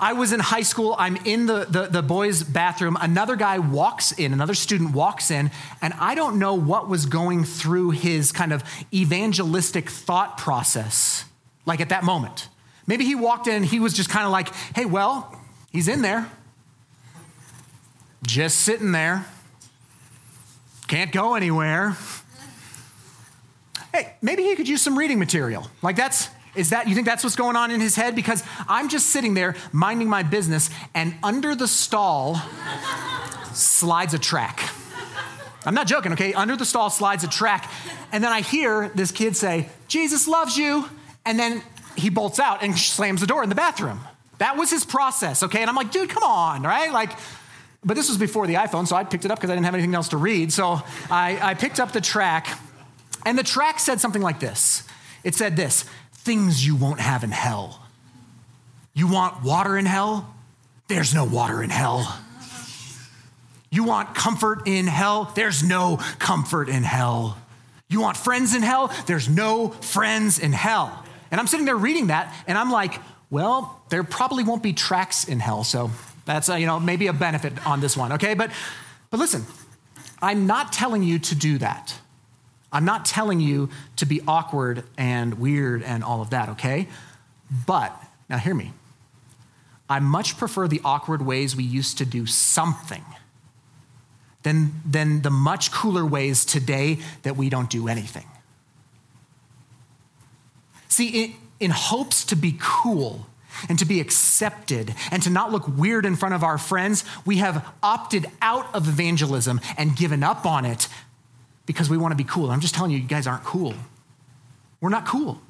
[0.00, 0.94] I was in high school.
[0.98, 2.96] I'm in the, the, the, boys' bathroom.
[3.00, 7.44] Another guy walks in, another student walks in, and I don't know what was going
[7.44, 11.24] through his kind of evangelistic thought process,
[11.64, 12.48] like at that moment.
[12.86, 15.40] Maybe he walked in he was just kind of like, hey, well,
[15.72, 16.30] he's in there,
[18.26, 19.24] just sitting there,
[20.86, 21.96] can't go anywhere
[23.94, 25.70] hey, maybe he could use some reading material.
[25.80, 28.16] Like that's, is that, you think that's what's going on in his head?
[28.16, 32.40] Because I'm just sitting there minding my business, and under the stall
[33.52, 34.68] slides a track.
[35.64, 36.34] I'm not joking, okay?
[36.34, 37.70] Under the stall slides a track.
[38.12, 40.88] And then I hear this kid say, Jesus loves you.
[41.24, 41.62] And then
[41.96, 44.00] he bolts out and slams the door in the bathroom.
[44.38, 45.60] That was his process, okay?
[45.60, 46.92] And I'm like, dude, come on, right?
[46.92, 47.12] Like,
[47.82, 49.74] but this was before the iPhone, so I picked it up because I didn't have
[49.74, 50.52] anything else to read.
[50.52, 52.50] So I, I picked up the tract
[53.24, 54.84] and the track said something like this
[55.22, 57.80] it said this things you won't have in hell.
[58.94, 60.34] You want water in hell?
[60.88, 62.18] There's no water in hell.
[63.70, 65.32] You want comfort in hell?
[65.34, 67.36] There's no comfort in hell.
[67.88, 68.92] You want friends in hell?
[69.06, 71.04] There's no friends in hell.
[71.30, 75.24] And I'm sitting there reading that, and I'm like, well, there probably won't be tracts
[75.24, 75.90] in hell, so
[76.24, 78.34] that's a, you know maybe a benefit on this one, okay?
[78.34, 78.52] But
[79.10, 79.44] but listen,
[80.22, 81.94] I'm not telling you to do that.
[82.74, 86.88] I'm not telling you to be awkward and weird and all of that, okay?
[87.66, 87.96] But,
[88.28, 88.72] now hear me.
[89.88, 93.04] I much prefer the awkward ways we used to do something
[94.42, 98.26] than, than the much cooler ways today that we don't do anything.
[100.88, 103.26] See, in, in hopes to be cool,
[103.68, 107.36] and to be accepted and to not look weird in front of our friends, we
[107.36, 110.88] have opted out of evangelism and given up on it
[111.66, 112.50] because we want to be cool.
[112.50, 113.74] I'm just telling you, you guys aren't cool.
[114.80, 115.40] We're not cool.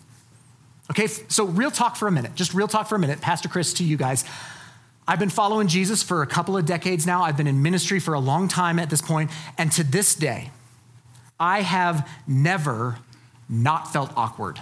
[0.90, 3.20] Okay, so real talk for a minute, just real talk for a minute.
[3.20, 4.24] Pastor Chris, to you guys.
[5.06, 7.22] I've been following Jesus for a couple of decades now.
[7.22, 10.50] I've been in ministry for a long time at this point, and to this day,
[11.38, 12.98] I have never
[13.48, 14.60] not felt awkward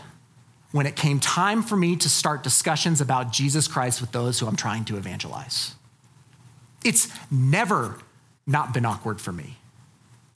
[0.73, 4.47] when it came time for me to start discussions about Jesus Christ with those who
[4.47, 5.75] I'm trying to evangelize.
[6.85, 7.99] It's never
[8.47, 9.59] not been awkward for me.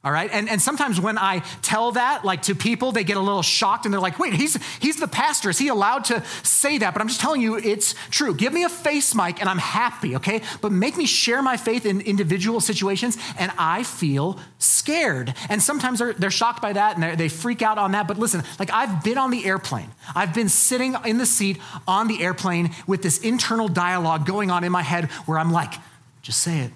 [0.06, 0.30] All right.
[0.32, 3.86] And, and sometimes when I tell that, like to people, they get a little shocked
[3.86, 5.50] and they're like, wait, he's, he's the pastor.
[5.50, 6.94] Is he allowed to say that?
[6.94, 8.32] But I'm just telling you, it's true.
[8.32, 10.42] Give me a face mic and I'm happy, okay?
[10.60, 15.34] But make me share my faith in individual situations and I feel scared.
[15.48, 18.06] And sometimes they're, they're shocked by that and they freak out on that.
[18.06, 22.06] But listen, like I've been on the airplane, I've been sitting in the seat on
[22.06, 25.74] the airplane with this internal dialogue going on in my head where I'm like,
[26.22, 26.70] just say it.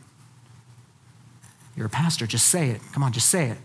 [1.81, 2.83] You're a pastor, just say it.
[2.93, 3.57] Come on, just say it.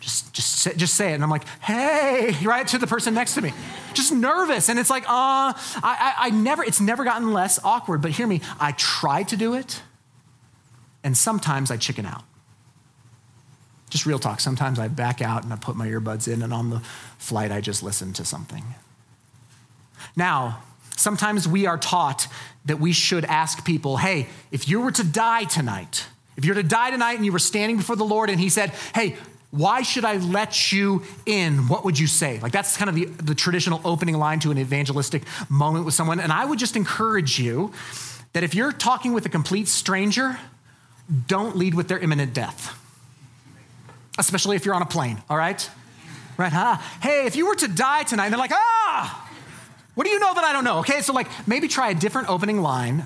[0.00, 1.14] Just, just, say, just say it.
[1.14, 3.52] And I'm like, hey, right to the person next to me.
[3.94, 4.68] Just nervous.
[4.68, 5.54] And it's like, uh, I,
[5.84, 8.02] I, I never, it's never gotten less awkward.
[8.02, 9.82] But hear me, I try to do it,
[11.04, 12.24] and sometimes I chicken out.
[13.88, 14.40] Just real talk.
[14.40, 16.80] Sometimes I back out and I put my earbuds in, and on the
[17.18, 18.64] flight, I just listen to something.
[20.16, 20.64] Now,
[20.96, 22.26] sometimes we are taught
[22.64, 26.08] that we should ask people, hey, if you were to die tonight,
[26.40, 28.48] if you were to die tonight and you were standing before the Lord and He
[28.48, 29.16] said, Hey,
[29.50, 31.68] why should I let you in?
[31.68, 32.40] What would you say?
[32.40, 36.18] Like, that's kind of the, the traditional opening line to an evangelistic moment with someone.
[36.18, 37.72] And I would just encourage you
[38.32, 40.38] that if you're talking with a complete stranger,
[41.26, 42.74] don't lead with their imminent death,
[44.18, 45.68] especially if you're on a plane, all right?
[46.38, 46.76] Right, huh?
[47.02, 49.30] Hey, if you were to die tonight, they're like, ah,
[49.94, 50.78] what do you know that I don't know?
[50.78, 53.04] Okay, so like maybe try a different opening line.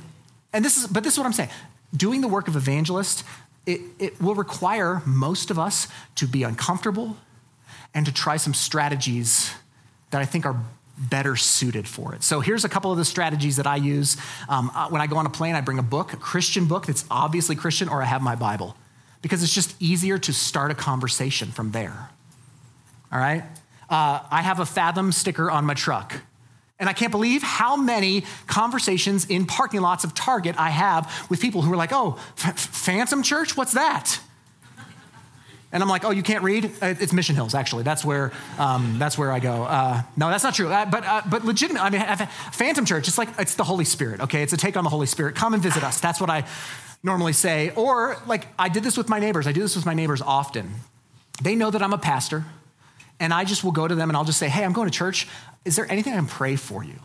[0.53, 1.51] And this is, but this is what I'm saying
[1.97, 3.25] doing the work of evangelist,
[3.67, 7.17] it, it will require most of us to be uncomfortable
[7.95, 9.53] and to try some strategies
[10.11, 10.61] that I think are
[10.97, 12.23] better suited for it.
[12.23, 14.17] So here's a couple of the strategies that I use.
[14.49, 16.87] Um, uh, when I go on a plane, I bring a book, a Christian book
[16.87, 18.77] that's obviously Christian, or I have my Bible
[19.23, 22.11] because it's just easier to start a conversation from there.
[23.11, 23.43] All right?
[23.89, 26.21] Uh, I have a Fathom sticker on my truck.
[26.79, 31.41] And I can't believe how many conversations in parking lots of Target I have with
[31.41, 33.57] people who are like, oh, Phantom Church?
[33.57, 34.19] What's that?
[35.71, 36.67] And I'm like, oh, you can't read?
[36.81, 37.83] Uh, it's Mission Hills, actually.
[37.83, 39.65] That's where, um, that's where I go.
[39.65, 40.69] Uh, no, that's not true.
[40.69, 44.21] Uh, but, uh, but legitimate, I mean, Phantom Church, it's like, it's the Holy Spirit,
[44.21, 44.43] okay?
[44.45, 45.35] It's a take on the Holy Spirit.
[45.35, 46.01] Come and visit us.
[46.01, 46.45] That's what I
[47.03, 47.73] normally say.
[47.75, 49.49] Or, like, I did this with my neighbors.
[49.49, 50.75] I do this with my neighbors often.
[51.43, 52.45] They know that I'm a pastor
[53.21, 54.97] and I just will go to them and I'll just say, hey, I'm going to
[54.97, 55.29] church.
[55.65, 56.99] Is there anything I can pray for you?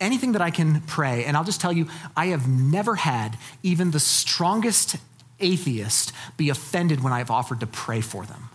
[0.00, 1.24] Anything that I can pray.
[1.24, 4.96] And I'll just tell you, I have never had even the strongest
[5.40, 8.50] atheist be offended when I've offered to pray for them,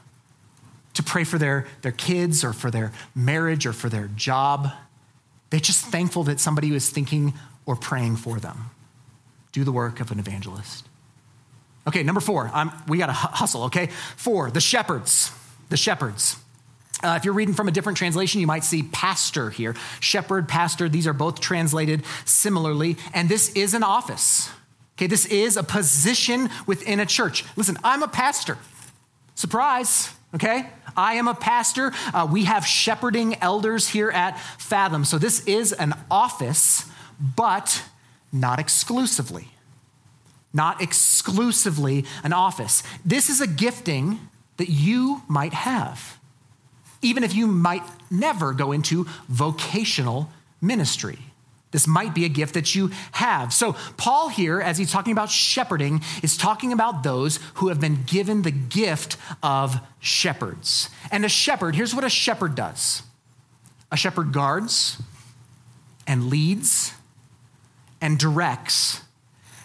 [0.93, 4.71] to pray for their, their kids or for their marriage or for their job.
[5.49, 7.33] They're just thankful that somebody was thinking
[7.65, 8.69] or praying for them.
[9.51, 10.87] Do the work of an evangelist.
[11.87, 13.87] Okay, number four, I'm, we got to hustle, okay?
[14.17, 15.31] Four, the shepherds
[15.69, 16.37] the shepherds.
[17.03, 19.75] Uh, if you're reading from a different translation, you might see pastor here.
[19.99, 22.97] Shepherd, pastor, these are both translated similarly.
[23.13, 24.49] And this is an office.
[24.97, 27.43] Okay, this is a position within a church.
[27.57, 28.57] Listen, I'm a pastor.
[29.35, 30.69] Surprise, okay?
[30.95, 31.91] I am a pastor.
[32.13, 35.03] Uh, we have shepherding elders here at Fathom.
[35.03, 36.85] So this is an office,
[37.35, 37.83] but
[38.31, 39.49] not exclusively.
[40.53, 42.81] Not exclusively an office.
[43.03, 46.17] This is a gifting that you might have,
[47.01, 50.29] even if you might never go into vocational
[50.61, 51.19] ministry.
[51.71, 53.51] This might be a gift that you have.
[53.51, 58.03] So, Paul here, as he's talking about shepherding, is talking about those who have been
[58.03, 60.89] given the gift of shepherds.
[61.11, 63.03] And a shepherd, here's what a shepherd does
[63.91, 65.01] a shepherd guards
[66.07, 66.93] and leads
[67.99, 69.01] and directs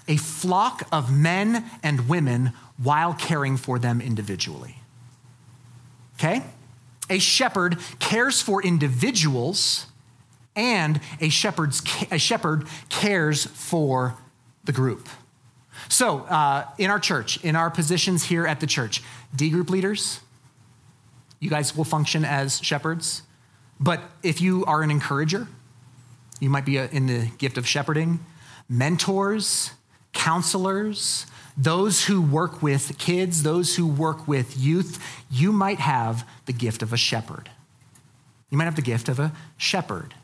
[0.09, 4.80] a flock of men and women while caring for them individually
[6.21, 6.43] okay?
[7.09, 9.87] A shepherd cares for individuals,
[10.55, 14.16] and a, shepherd's, a shepherd cares for
[14.64, 15.09] the group.
[15.89, 19.03] So, uh, in our church, in our positions here at the church,
[19.35, 20.21] D group leaders,
[21.41, 23.23] you guys will function as shepherds.
[23.81, 25.49] But if you are an encourager,
[26.39, 28.21] you might be a, in the gift of shepherding.
[28.68, 29.71] Mentors,
[30.12, 31.27] counselors,
[31.61, 34.98] those who work with kids, those who work with youth,
[35.30, 37.50] you might have the gift of a shepherd.
[38.48, 40.14] You might have the gift of a shepherd.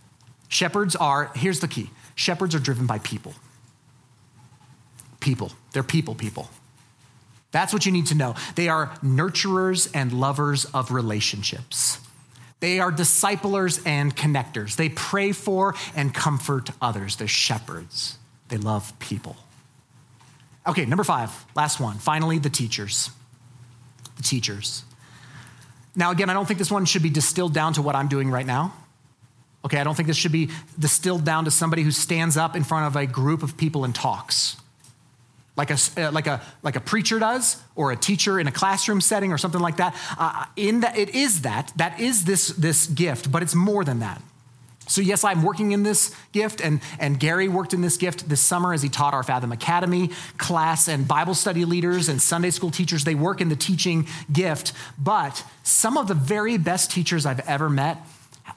[0.48, 3.34] Shepherds are, here's the key shepherds are driven by people.
[5.20, 5.52] People.
[5.72, 6.48] They're people, people.
[7.50, 8.34] That's what you need to know.
[8.54, 11.98] They are nurturers and lovers of relationships.
[12.60, 14.76] They are disciplers and connectors.
[14.76, 17.16] They pray for and comfort others.
[17.16, 18.16] They're shepherds.
[18.48, 19.36] They love people.
[20.66, 21.98] Okay, number five, last one.
[21.98, 23.10] Finally, the teachers.
[24.16, 24.84] The teachers.
[25.94, 28.30] Now, again, I don't think this one should be distilled down to what I'm doing
[28.30, 28.74] right now.
[29.64, 32.64] Okay, I don't think this should be distilled down to somebody who stands up in
[32.64, 34.56] front of a group of people and talks
[35.56, 39.00] like a, uh, like, a, like a preacher does or a teacher in a classroom
[39.00, 39.94] setting or something like that.
[40.18, 41.72] Uh, in that, it is that.
[41.76, 44.20] That is this, this gift, but it's more than that.
[44.88, 48.40] So, yes, I'm working in this gift, and, and Gary worked in this gift this
[48.40, 52.70] summer as he taught our Fathom Academy class, and Bible study leaders and Sunday school
[52.70, 53.04] teachers.
[53.04, 57.68] They work in the teaching gift, but some of the very best teachers I've ever
[57.68, 57.98] met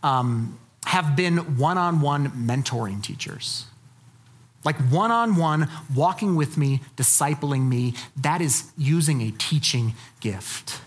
[0.03, 3.65] um, have been one on one mentoring teachers.
[4.63, 10.81] Like one on one, walking with me, discipling me, that is using a teaching gift.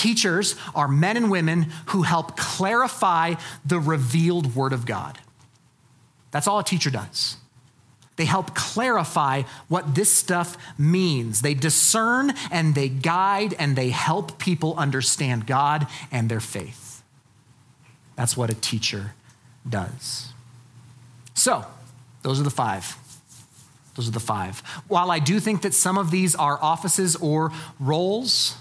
[0.00, 3.34] Teachers are men and women who help clarify
[3.66, 5.18] the revealed Word of God.
[6.30, 7.36] That's all a teacher does.
[8.16, 11.42] They help clarify what this stuff means.
[11.42, 17.02] They discern and they guide and they help people understand God and their faith.
[18.16, 19.12] That's what a teacher
[19.68, 20.32] does.
[21.34, 21.66] So,
[22.22, 22.96] those are the five.
[23.96, 24.60] Those are the five.
[24.88, 28.56] While I do think that some of these are offices or roles,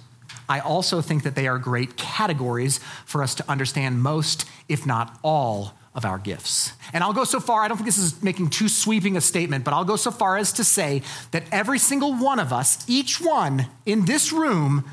[0.49, 5.17] I also think that they are great categories for us to understand most, if not
[5.23, 6.73] all, of our gifts.
[6.93, 9.63] And I'll go so far, I don't think this is making too sweeping a statement,
[9.63, 13.19] but I'll go so far as to say that every single one of us, each
[13.19, 14.89] one in this room,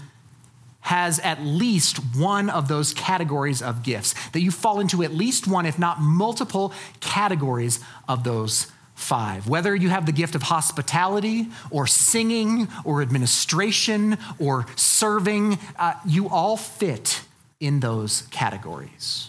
[0.81, 5.49] has at least one of those categories of gifts, that you fall into at least
[5.49, 9.47] one, if not multiple categories of those five.
[9.47, 16.29] Whether you have the gift of hospitality or singing or administration or serving, uh, you
[16.29, 17.21] all fit
[17.61, 19.29] in those categories.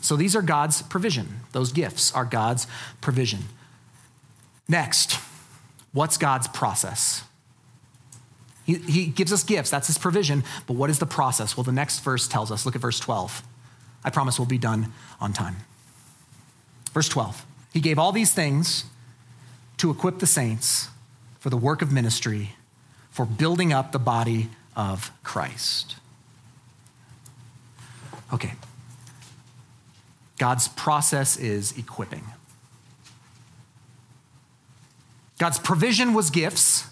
[0.00, 1.40] So these are God's provision.
[1.52, 2.66] Those gifts are God's
[3.00, 3.40] provision.
[4.68, 5.18] Next,
[5.92, 7.24] what's God's process?
[8.64, 11.56] He, he gives us gifts, that's his provision, but what is the process?
[11.56, 12.64] Well, the next verse tells us.
[12.64, 13.42] Look at verse 12.
[14.04, 15.56] I promise we'll be done on time.
[16.92, 17.44] Verse 12.
[17.72, 18.84] He gave all these things
[19.78, 20.88] to equip the saints
[21.38, 22.52] for the work of ministry,
[23.10, 25.96] for building up the body of Christ.
[28.32, 28.54] Okay.
[30.38, 32.24] God's process is equipping.
[35.38, 36.86] God's provision was gifts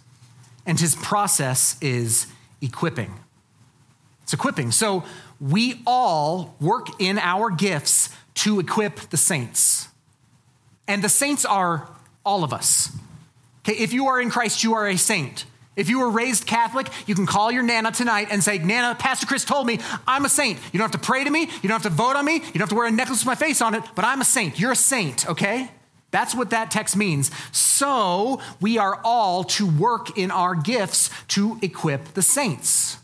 [0.64, 2.27] and his process is
[2.61, 3.14] equipping.
[4.22, 4.72] It's equipping.
[4.72, 5.05] So
[5.41, 9.89] we all work in our gifts to equip the saints.
[10.89, 11.89] And the saints are
[12.24, 12.97] all of us.
[13.64, 15.45] Okay, if you are in Christ, you are a saint.
[15.74, 19.26] If you were raised Catholic, you can call your Nana tonight and say, Nana, Pastor
[19.26, 20.59] Chris told me I'm a saint.
[20.72, 21.43] You don't have to pray to me.
[21.43, 22.34] You don't have to vote on me.
[22.34, 24.24] You don't have to wear a necklace with my face on it, but I'm a
[24.24, 24.59] saint.
[24.59, 25.70] You're a saint, okay?
[26.12, 27.30] That's what that text means.
[27.53, 32.99] So we are all to work in our gifts to equip the saints.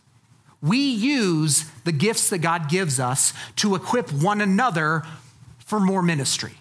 [0.63, 5.03] We use the gifts that God gives us to equip one another
[5.59, 6.55] for more ministry.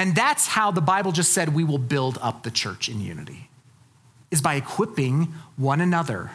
[0.00, 3.50] And that's how the Bible just said we will build up the church in unity,
[4.30, 6.30] is by equipping one another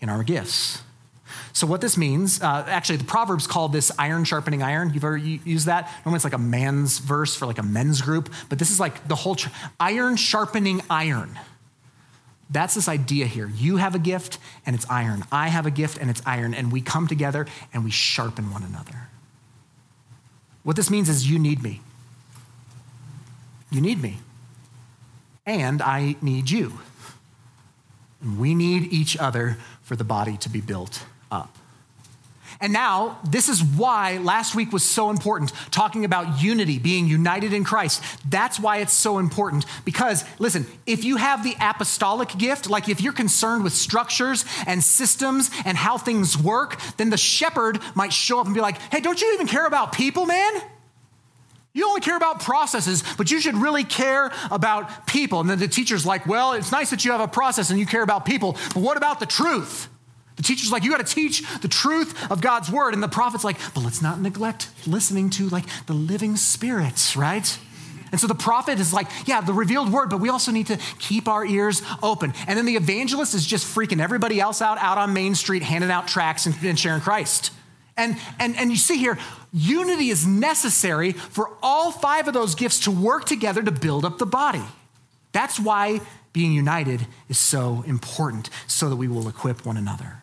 [0.00, 0.82] in our gifts.
[1.54, 4.92] So, what this means, uh, actually, the Proverbs call this iron sharpening iron.
[4.92, 5.90] You've ever used that?
[6.04, 9.08] Normally, it's like a man's verse for like a men's group, but this is like
[9.08, 9.38] the whole
[9.80, 11.38] iron sharpening iron.
[12.50, 13.48] That's this idea here.
[13.48, 14.36] You have a gift
[14.66, 15.24] and it's iron.
[15.32, 16.52] I have a gift and it's iron.
[16.52, 19.08] And we come together and we sharpen one another.
[20.64, 21.80] What this means is you need me.
[23.72, 24.18] You need me.
[25.46, 26.78] And I need you.
[28.38, 31.56] We need each other for the body to be built up.
[32.60, 37.52] And now, this is why last week was so important, talking about unity, being united
[37.52, 38.00] in Christ.
[38.30, 39.64] That's why it's so important.
[39.84, 44.84] Because, listen, if you have the apostolic gift, like if you're concerned with structures and
[44.84, 49.00] systems and how things work, then the shepherd might show up and be like, hey,
[49.00, 50.62] don't you even care about people, man?
[51.74, 55.40] You only care about processes, but you should really care about people.
[55.40, 57.86] And then the teacher's like, Well, it's nice that you have a process and you
[57.86, 59.88] care about people, but what about the truth?
[60.36, 62.92] The teacher's like, You got to teach the truth of God's word.
[62.92, 67.58] And the prophet's like, But let's not neglect listening to like the living spirits, right?
[68.10, 70.78] And so the prophet is like, yeah, the revealed word, but we also need to
[70.98, 72.34] keep our ears open.
[72.46, 75.90] And then the evangelist is just freaking everybody else out, out on Main Street, handing
[75.90, 77.52] out tracts and, and sharing Christ.
[77.96, 79.18] And, and, and you see here,
[79.52, 84.18] unity is necessary for all five of those gifts to work together to build up
[84.18, 84.64] the body.
[85.32, 86.00] That's why
[86.32, 90.22] being united is so important so that we will equip one another.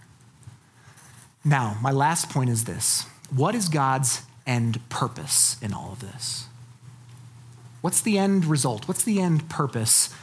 [1.46, 3.06] Now, my last point is this
[3.36, 6.46] What is God's end purpose in all of this?
[7.82, 8.88] What's the end result?
[8.88, 10.14] What's the end purpose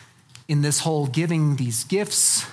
[0.48, 2.46] in this whole giving these gifts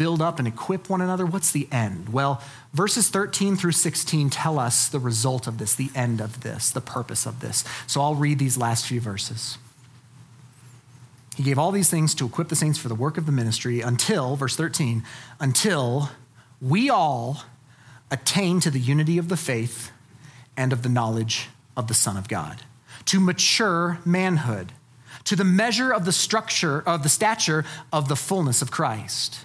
[0.00, 1.26] build up and equip one another?
[1.26, 2.08] What's the end?
[2.08, 2.42] Well,
[2.72, 6.80] verses 13 through 16 tell us the result of this, the end of this, the
[6.80, 7.64] purpose of this.
[7.86, 9.58] So I'll read these last few verses.
[11.36, 13.82] He gave all these things to equip the saints for the work of the ministry
[13.82, 15.04] until, verse 13,
[15.38, 16.08] until
[16.62, 17.42] we all
[18.10, 19.90] attain to the unity of the faith
[20.56, 22.62] and of the knowledge of the Son of God,
[23.04, 24.72] to mature manhood,
[25.24, 29.44] to the measure of the structure of the stature of the fullness of Christ,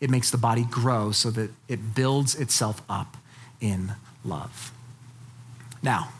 [0.00, 3.16] it makes the body grow so that it builds itself up
[3.60, 3.92] in
[4.24, 4.72] love.
[5.82, 6.10] Now,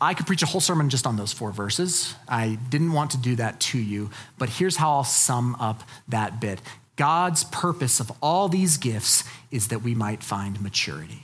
[0.00, 2.14] I could preach a whole sermon just on those four verses.
[2.28, 6.40] I didn't want to do that to you, but here's how I'll sum up that
[6.40, 6.60] bit.
[6.96, 11.22] God's purpose of all these gifts is that we might find maturity.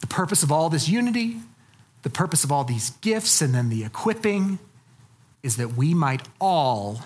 [0.00, 1.36] The purpose of all this unity,
[2.02, 4.58] the purpose of all these gifts, and then the equipping
[5.42, 7.02] is that we might all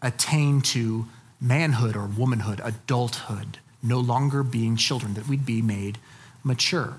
[0.00, 1.06] attain to
[1.42, 5.98] manhood or womanhood, adulthood, no longer being children, that we'd be made
[6.44, 6.94] mature.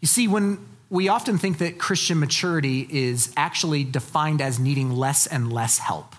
[0.00, 0.58] You see, when
[0.90, 6.14] we often think that Christian maturity is actually defined as needing less and less help.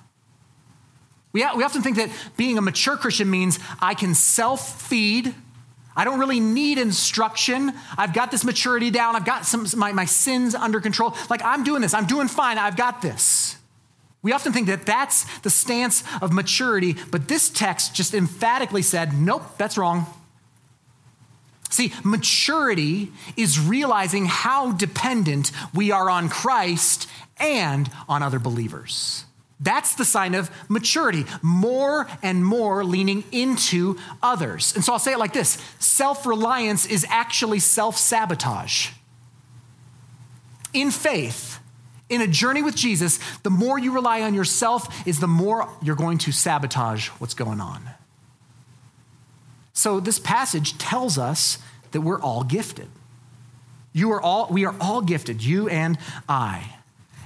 [1.31, 5.35] We, we often think that being a mature Christian means I can self feed.
[5.95, 7.71] I don't really need instruction.
[7.95, 9.15] I've got this maturity down.
[9.15, 11.15] I've got some, my, my sins under control.
[11.29, 11.93] Like, I'm doing this.
[11.93, 12.57] I'm doing fine.
[12.57, 13.57] I've got this.
[14.23, 19.13] We often think that that's the stance of maturity, but this text just emphatically said,
[19.13, 20.07] nope, that's wrong.
[21.69, 29.25] See, maturity is realizing how dependent we are on Christ and on other believers.
[29.59, 34.73] That's the sign of maturity, more and more leaning into others.
[34.75, 38.89] And so I'll say it like this self reliance is actually self sabotage.
[40.73, 41.59] In faith,
[42.13, 45.95] in a journey with Jesus, the more you rely on yourself is the more you're
[45.95, 47.89] going to sabotage what's going on.
[49.73, 51.57] So this passage tells us
[51.91, 52.87] that we're all gifted.
[53.91, 55.97] You are all we are all gifted, you and
[56.27, 56.75] I.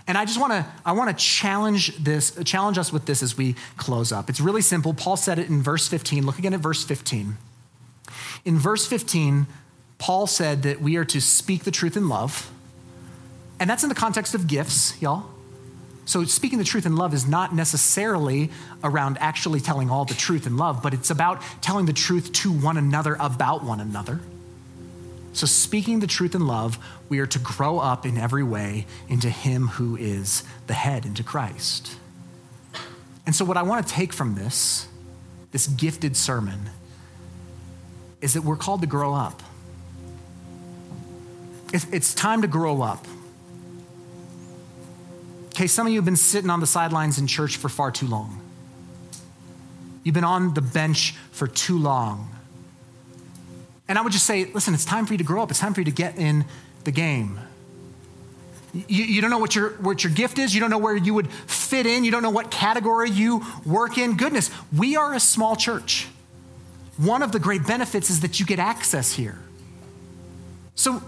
[0.08, 3.38] And I just want to I want to challenge this challenge us with this as
[3.38, 4.30] we close up.
[4.30, 4.94] It's really simple.
[4.94, 6.26] Paul said it in verse 15.
[6.26, 7.38] Look again at verse 15.
[8.46, 9.48] In verse 15,
[9.98, 12.52] Paul said that we are to speak the truth in love.
[13.60, 15.30] And that's in the context of gifts, y'all.
[16.06, 18.50] So speaking the truth in love is not necessarily
[18.84, 22.52] around actually telling all the truth in love, but it's about telling the truth to
[22.52, 24.22] one another about one another.
[25.38, 26.80] So, speaking the truth in love,
[27.10, 31.22] we are to grow up in every way into Him who is the head, into
[31.22, 31.96] Christ.
[33.28, 34.88] And so, what I want to take from this,
[35.52, 36.72] this gifted sermon,
[38.20, 39.44] is that we're called to grow up.
[41.72, 43.06] It's time to grow up.
[45.58, 48.06] Okay, some of you have been sitting on the sidelines in church for far too
[48.06, 48.40] long.
[50.04, 52.30] You've been on the bench for too long.
[53.88, 55.50] And I would just say, listen, it's time for you to grow up.
[55.50, 56.46] It's time for you to get in
[56.84, 57.40] the game.
[58.72, 60.54] You, you, don't know what your, what your gift is.
[60.54, 62.04] You don't know where you would fit in.
[62.04, 64.16] You don't know what category you work in.
[64.16, 66.08] Goodness, we are a small church.
[66.98, 69.40] One of the great benefits is that you get access here.
[70.76, 71.02] So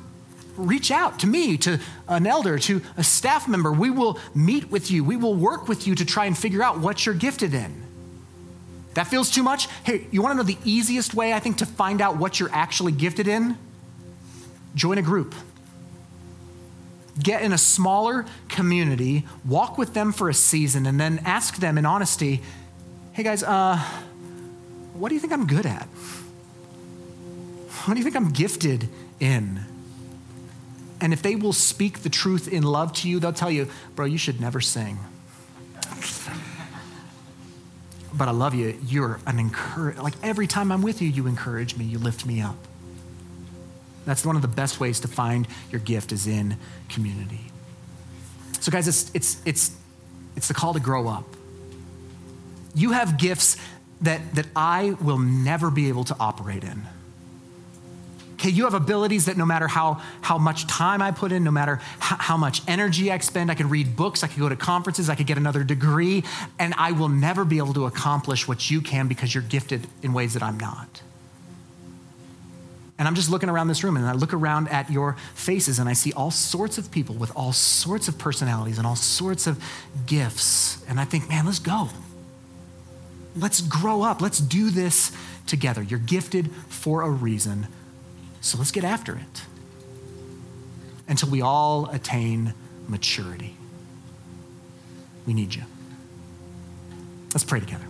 [0.68, 3.72] reach out to me, to an elder, to a staff member.
[3.72, 5.04] We will meet with you.
[5.04, 7.84] We will work with you to try and figure out what you're gifted in.
[8.94, 9.68] That feels too much?
[9.84, 12.52] Hey, you want to know the easiest way, I think, to find out what you're
[12.52, 13.58] actually gifted in?
[14.76, 15.36] Join a group.
[17.22, 21.78] Get in a smaller community, walk with them for a season, and then ask them
[21.78, 22.42] in honesty
[23.20, 23.78] hey guys, uh,
[24.94, 25.84] what do you think I'm good at?
[27.84, 28.88] What do you think I'm gifted
[29.20, 29.60] in?
[31.02, 34.06] And if they will speak the truth in love to you, they'll tell you, bro,
[34.06, 35.00] you should never sing
[38.20, 38.78] but I love you.
[38.86, 39.98] You're an encourage.
[39.98, 41.86] Like every time I'm with you, you encourage me.
[41.86, 42.58] You lift me up.
[44.06, 46.58] That's one of the best ways to find your gift is in
[46.90, 47.40] community.
[48.60, 49.78] So, guys, it's it's it's
[50.36, 51.26] it's the call to grow up.
[52.76, 53.58] you have gifts
[54.02, 56.84] that, that I will never be able to operate in.
[58.40, 61.52] Okay, you have abilities that no matter how, how much time I put in, no
[61.52, 64.56] matter how, how much energy I expend, I could read books, I could go to
[64.56, 66.24] conferences, I could get another degree,
[66.58, 70.14] and I will never be able to accomplish what you can because you're gifted in
[70.14, 71.02] ways that I'm not.
[72.98, 75.90] And I'm just looking around this room and I look around at your faces and
[75.90, 79.62] I see all sorts of people with all sorts of personalities and all sorts of
[80.06, 80.82] gifts.
[80.88, 81.90] And I think, man, let's go.
[83.36, 84.22] Let's grow up.
[84.22, 85.12] Let's do this
[85.46, 85.84] together.
[85.84, 87.68] You're gifted for a reason.
[88.42, 89.42] So let's get after it
[91.08, 92.54] until we all attain
[92.88, 93.56] maturity.
[95.26, 95.64] We need you.
[97.34, 97.86] Let's pray together.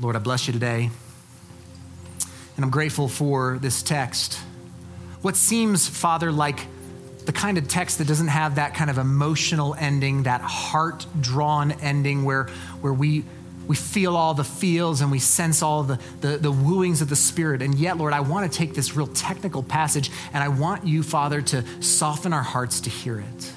[0.00, 0.90] Lord, I bless you today.
[2.56, 4.40] And I'm grateful for this text.
[5.20, 6.66] What seems, Father, like
[7.24, 11.72] the kind of text that doesn't have that kind of emotional ending, that heart drawn
[11.72, 12.44] ending where,
[12.80, 13.24] where we
[13.68, 17.16] we feel all the feels and we sense all the, the, the, wooings of the
[17.16, 17.62] Spirit.
[17.62, 21.02] And yet, Lord, I want to take this real technical passage and I want you,
[21.02, 23.52] Father, to soften our hearts to hear it.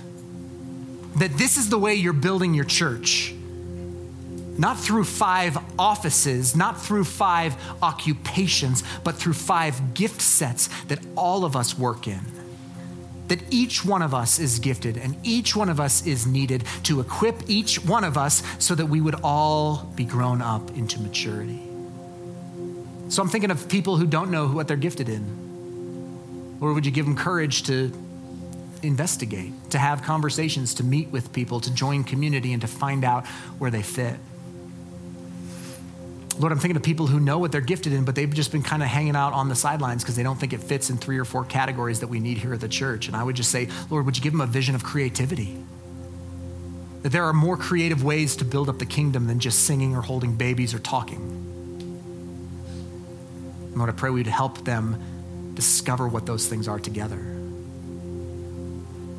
[1.17, 3.33] That this is the way you're building your church.
[4.57, 11.43] Not through five offices, not through five occupations, but through five gift sets that all
[11.43, 12.21] of us work in
[13.27, 16.99] that each one of us is gifted and each one of us is needed to
[16.99, 21.61] equip each one of us so that we would all be grown up into maturity.
[23.09, 26.57] So I'm thinking of people who don't know what they're gifted in.
[26.59, 27.91] Or would you give them courage to
[28.81, 33.27] investigate, to have conversations, to meet with people, to join community, and to find out
[33.57, 34.17] where they fit?
[36.37, 38.61] Lord, I'm thinking of people who know what they're gifted in, but they've just been
[38.61, 41.17] kind of hanging out on the sidelines because they don't think it fits in three
[41.17, 43.07] or four categories that we need here at the church.
[43.07, 45.57] And I would just say, Lord, would you give them a vision of creativity?
[47.03, 50.01] That there are more creative ways to build up the kingdom than just singing or
[50.01, 51.43] holding babies or talking.
[53.73, 57.35] Lord, I pray we'd help them discover what those things are together.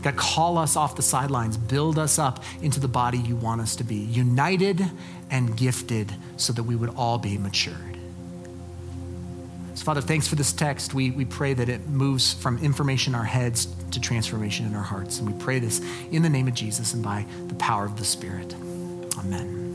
[0.02, 3.74] God, call us off the sidelines, build us up into the body you want us
[3.76, 4.84] to be, united
[5.30, 7.96] and gifted so that we would all be matured.
[9.74, 10.94] So, Father, thanks for this text.
[10.94, 14.82] We, we pray that it moves from information in our heads to transformation in our
[14.82, 15.18] hearts.
[15.18, 18.04] And we pray this in the name of Jesus and by the power of the
[18.04, 18.54] Spirit.
[19.18, 19.65] Amen.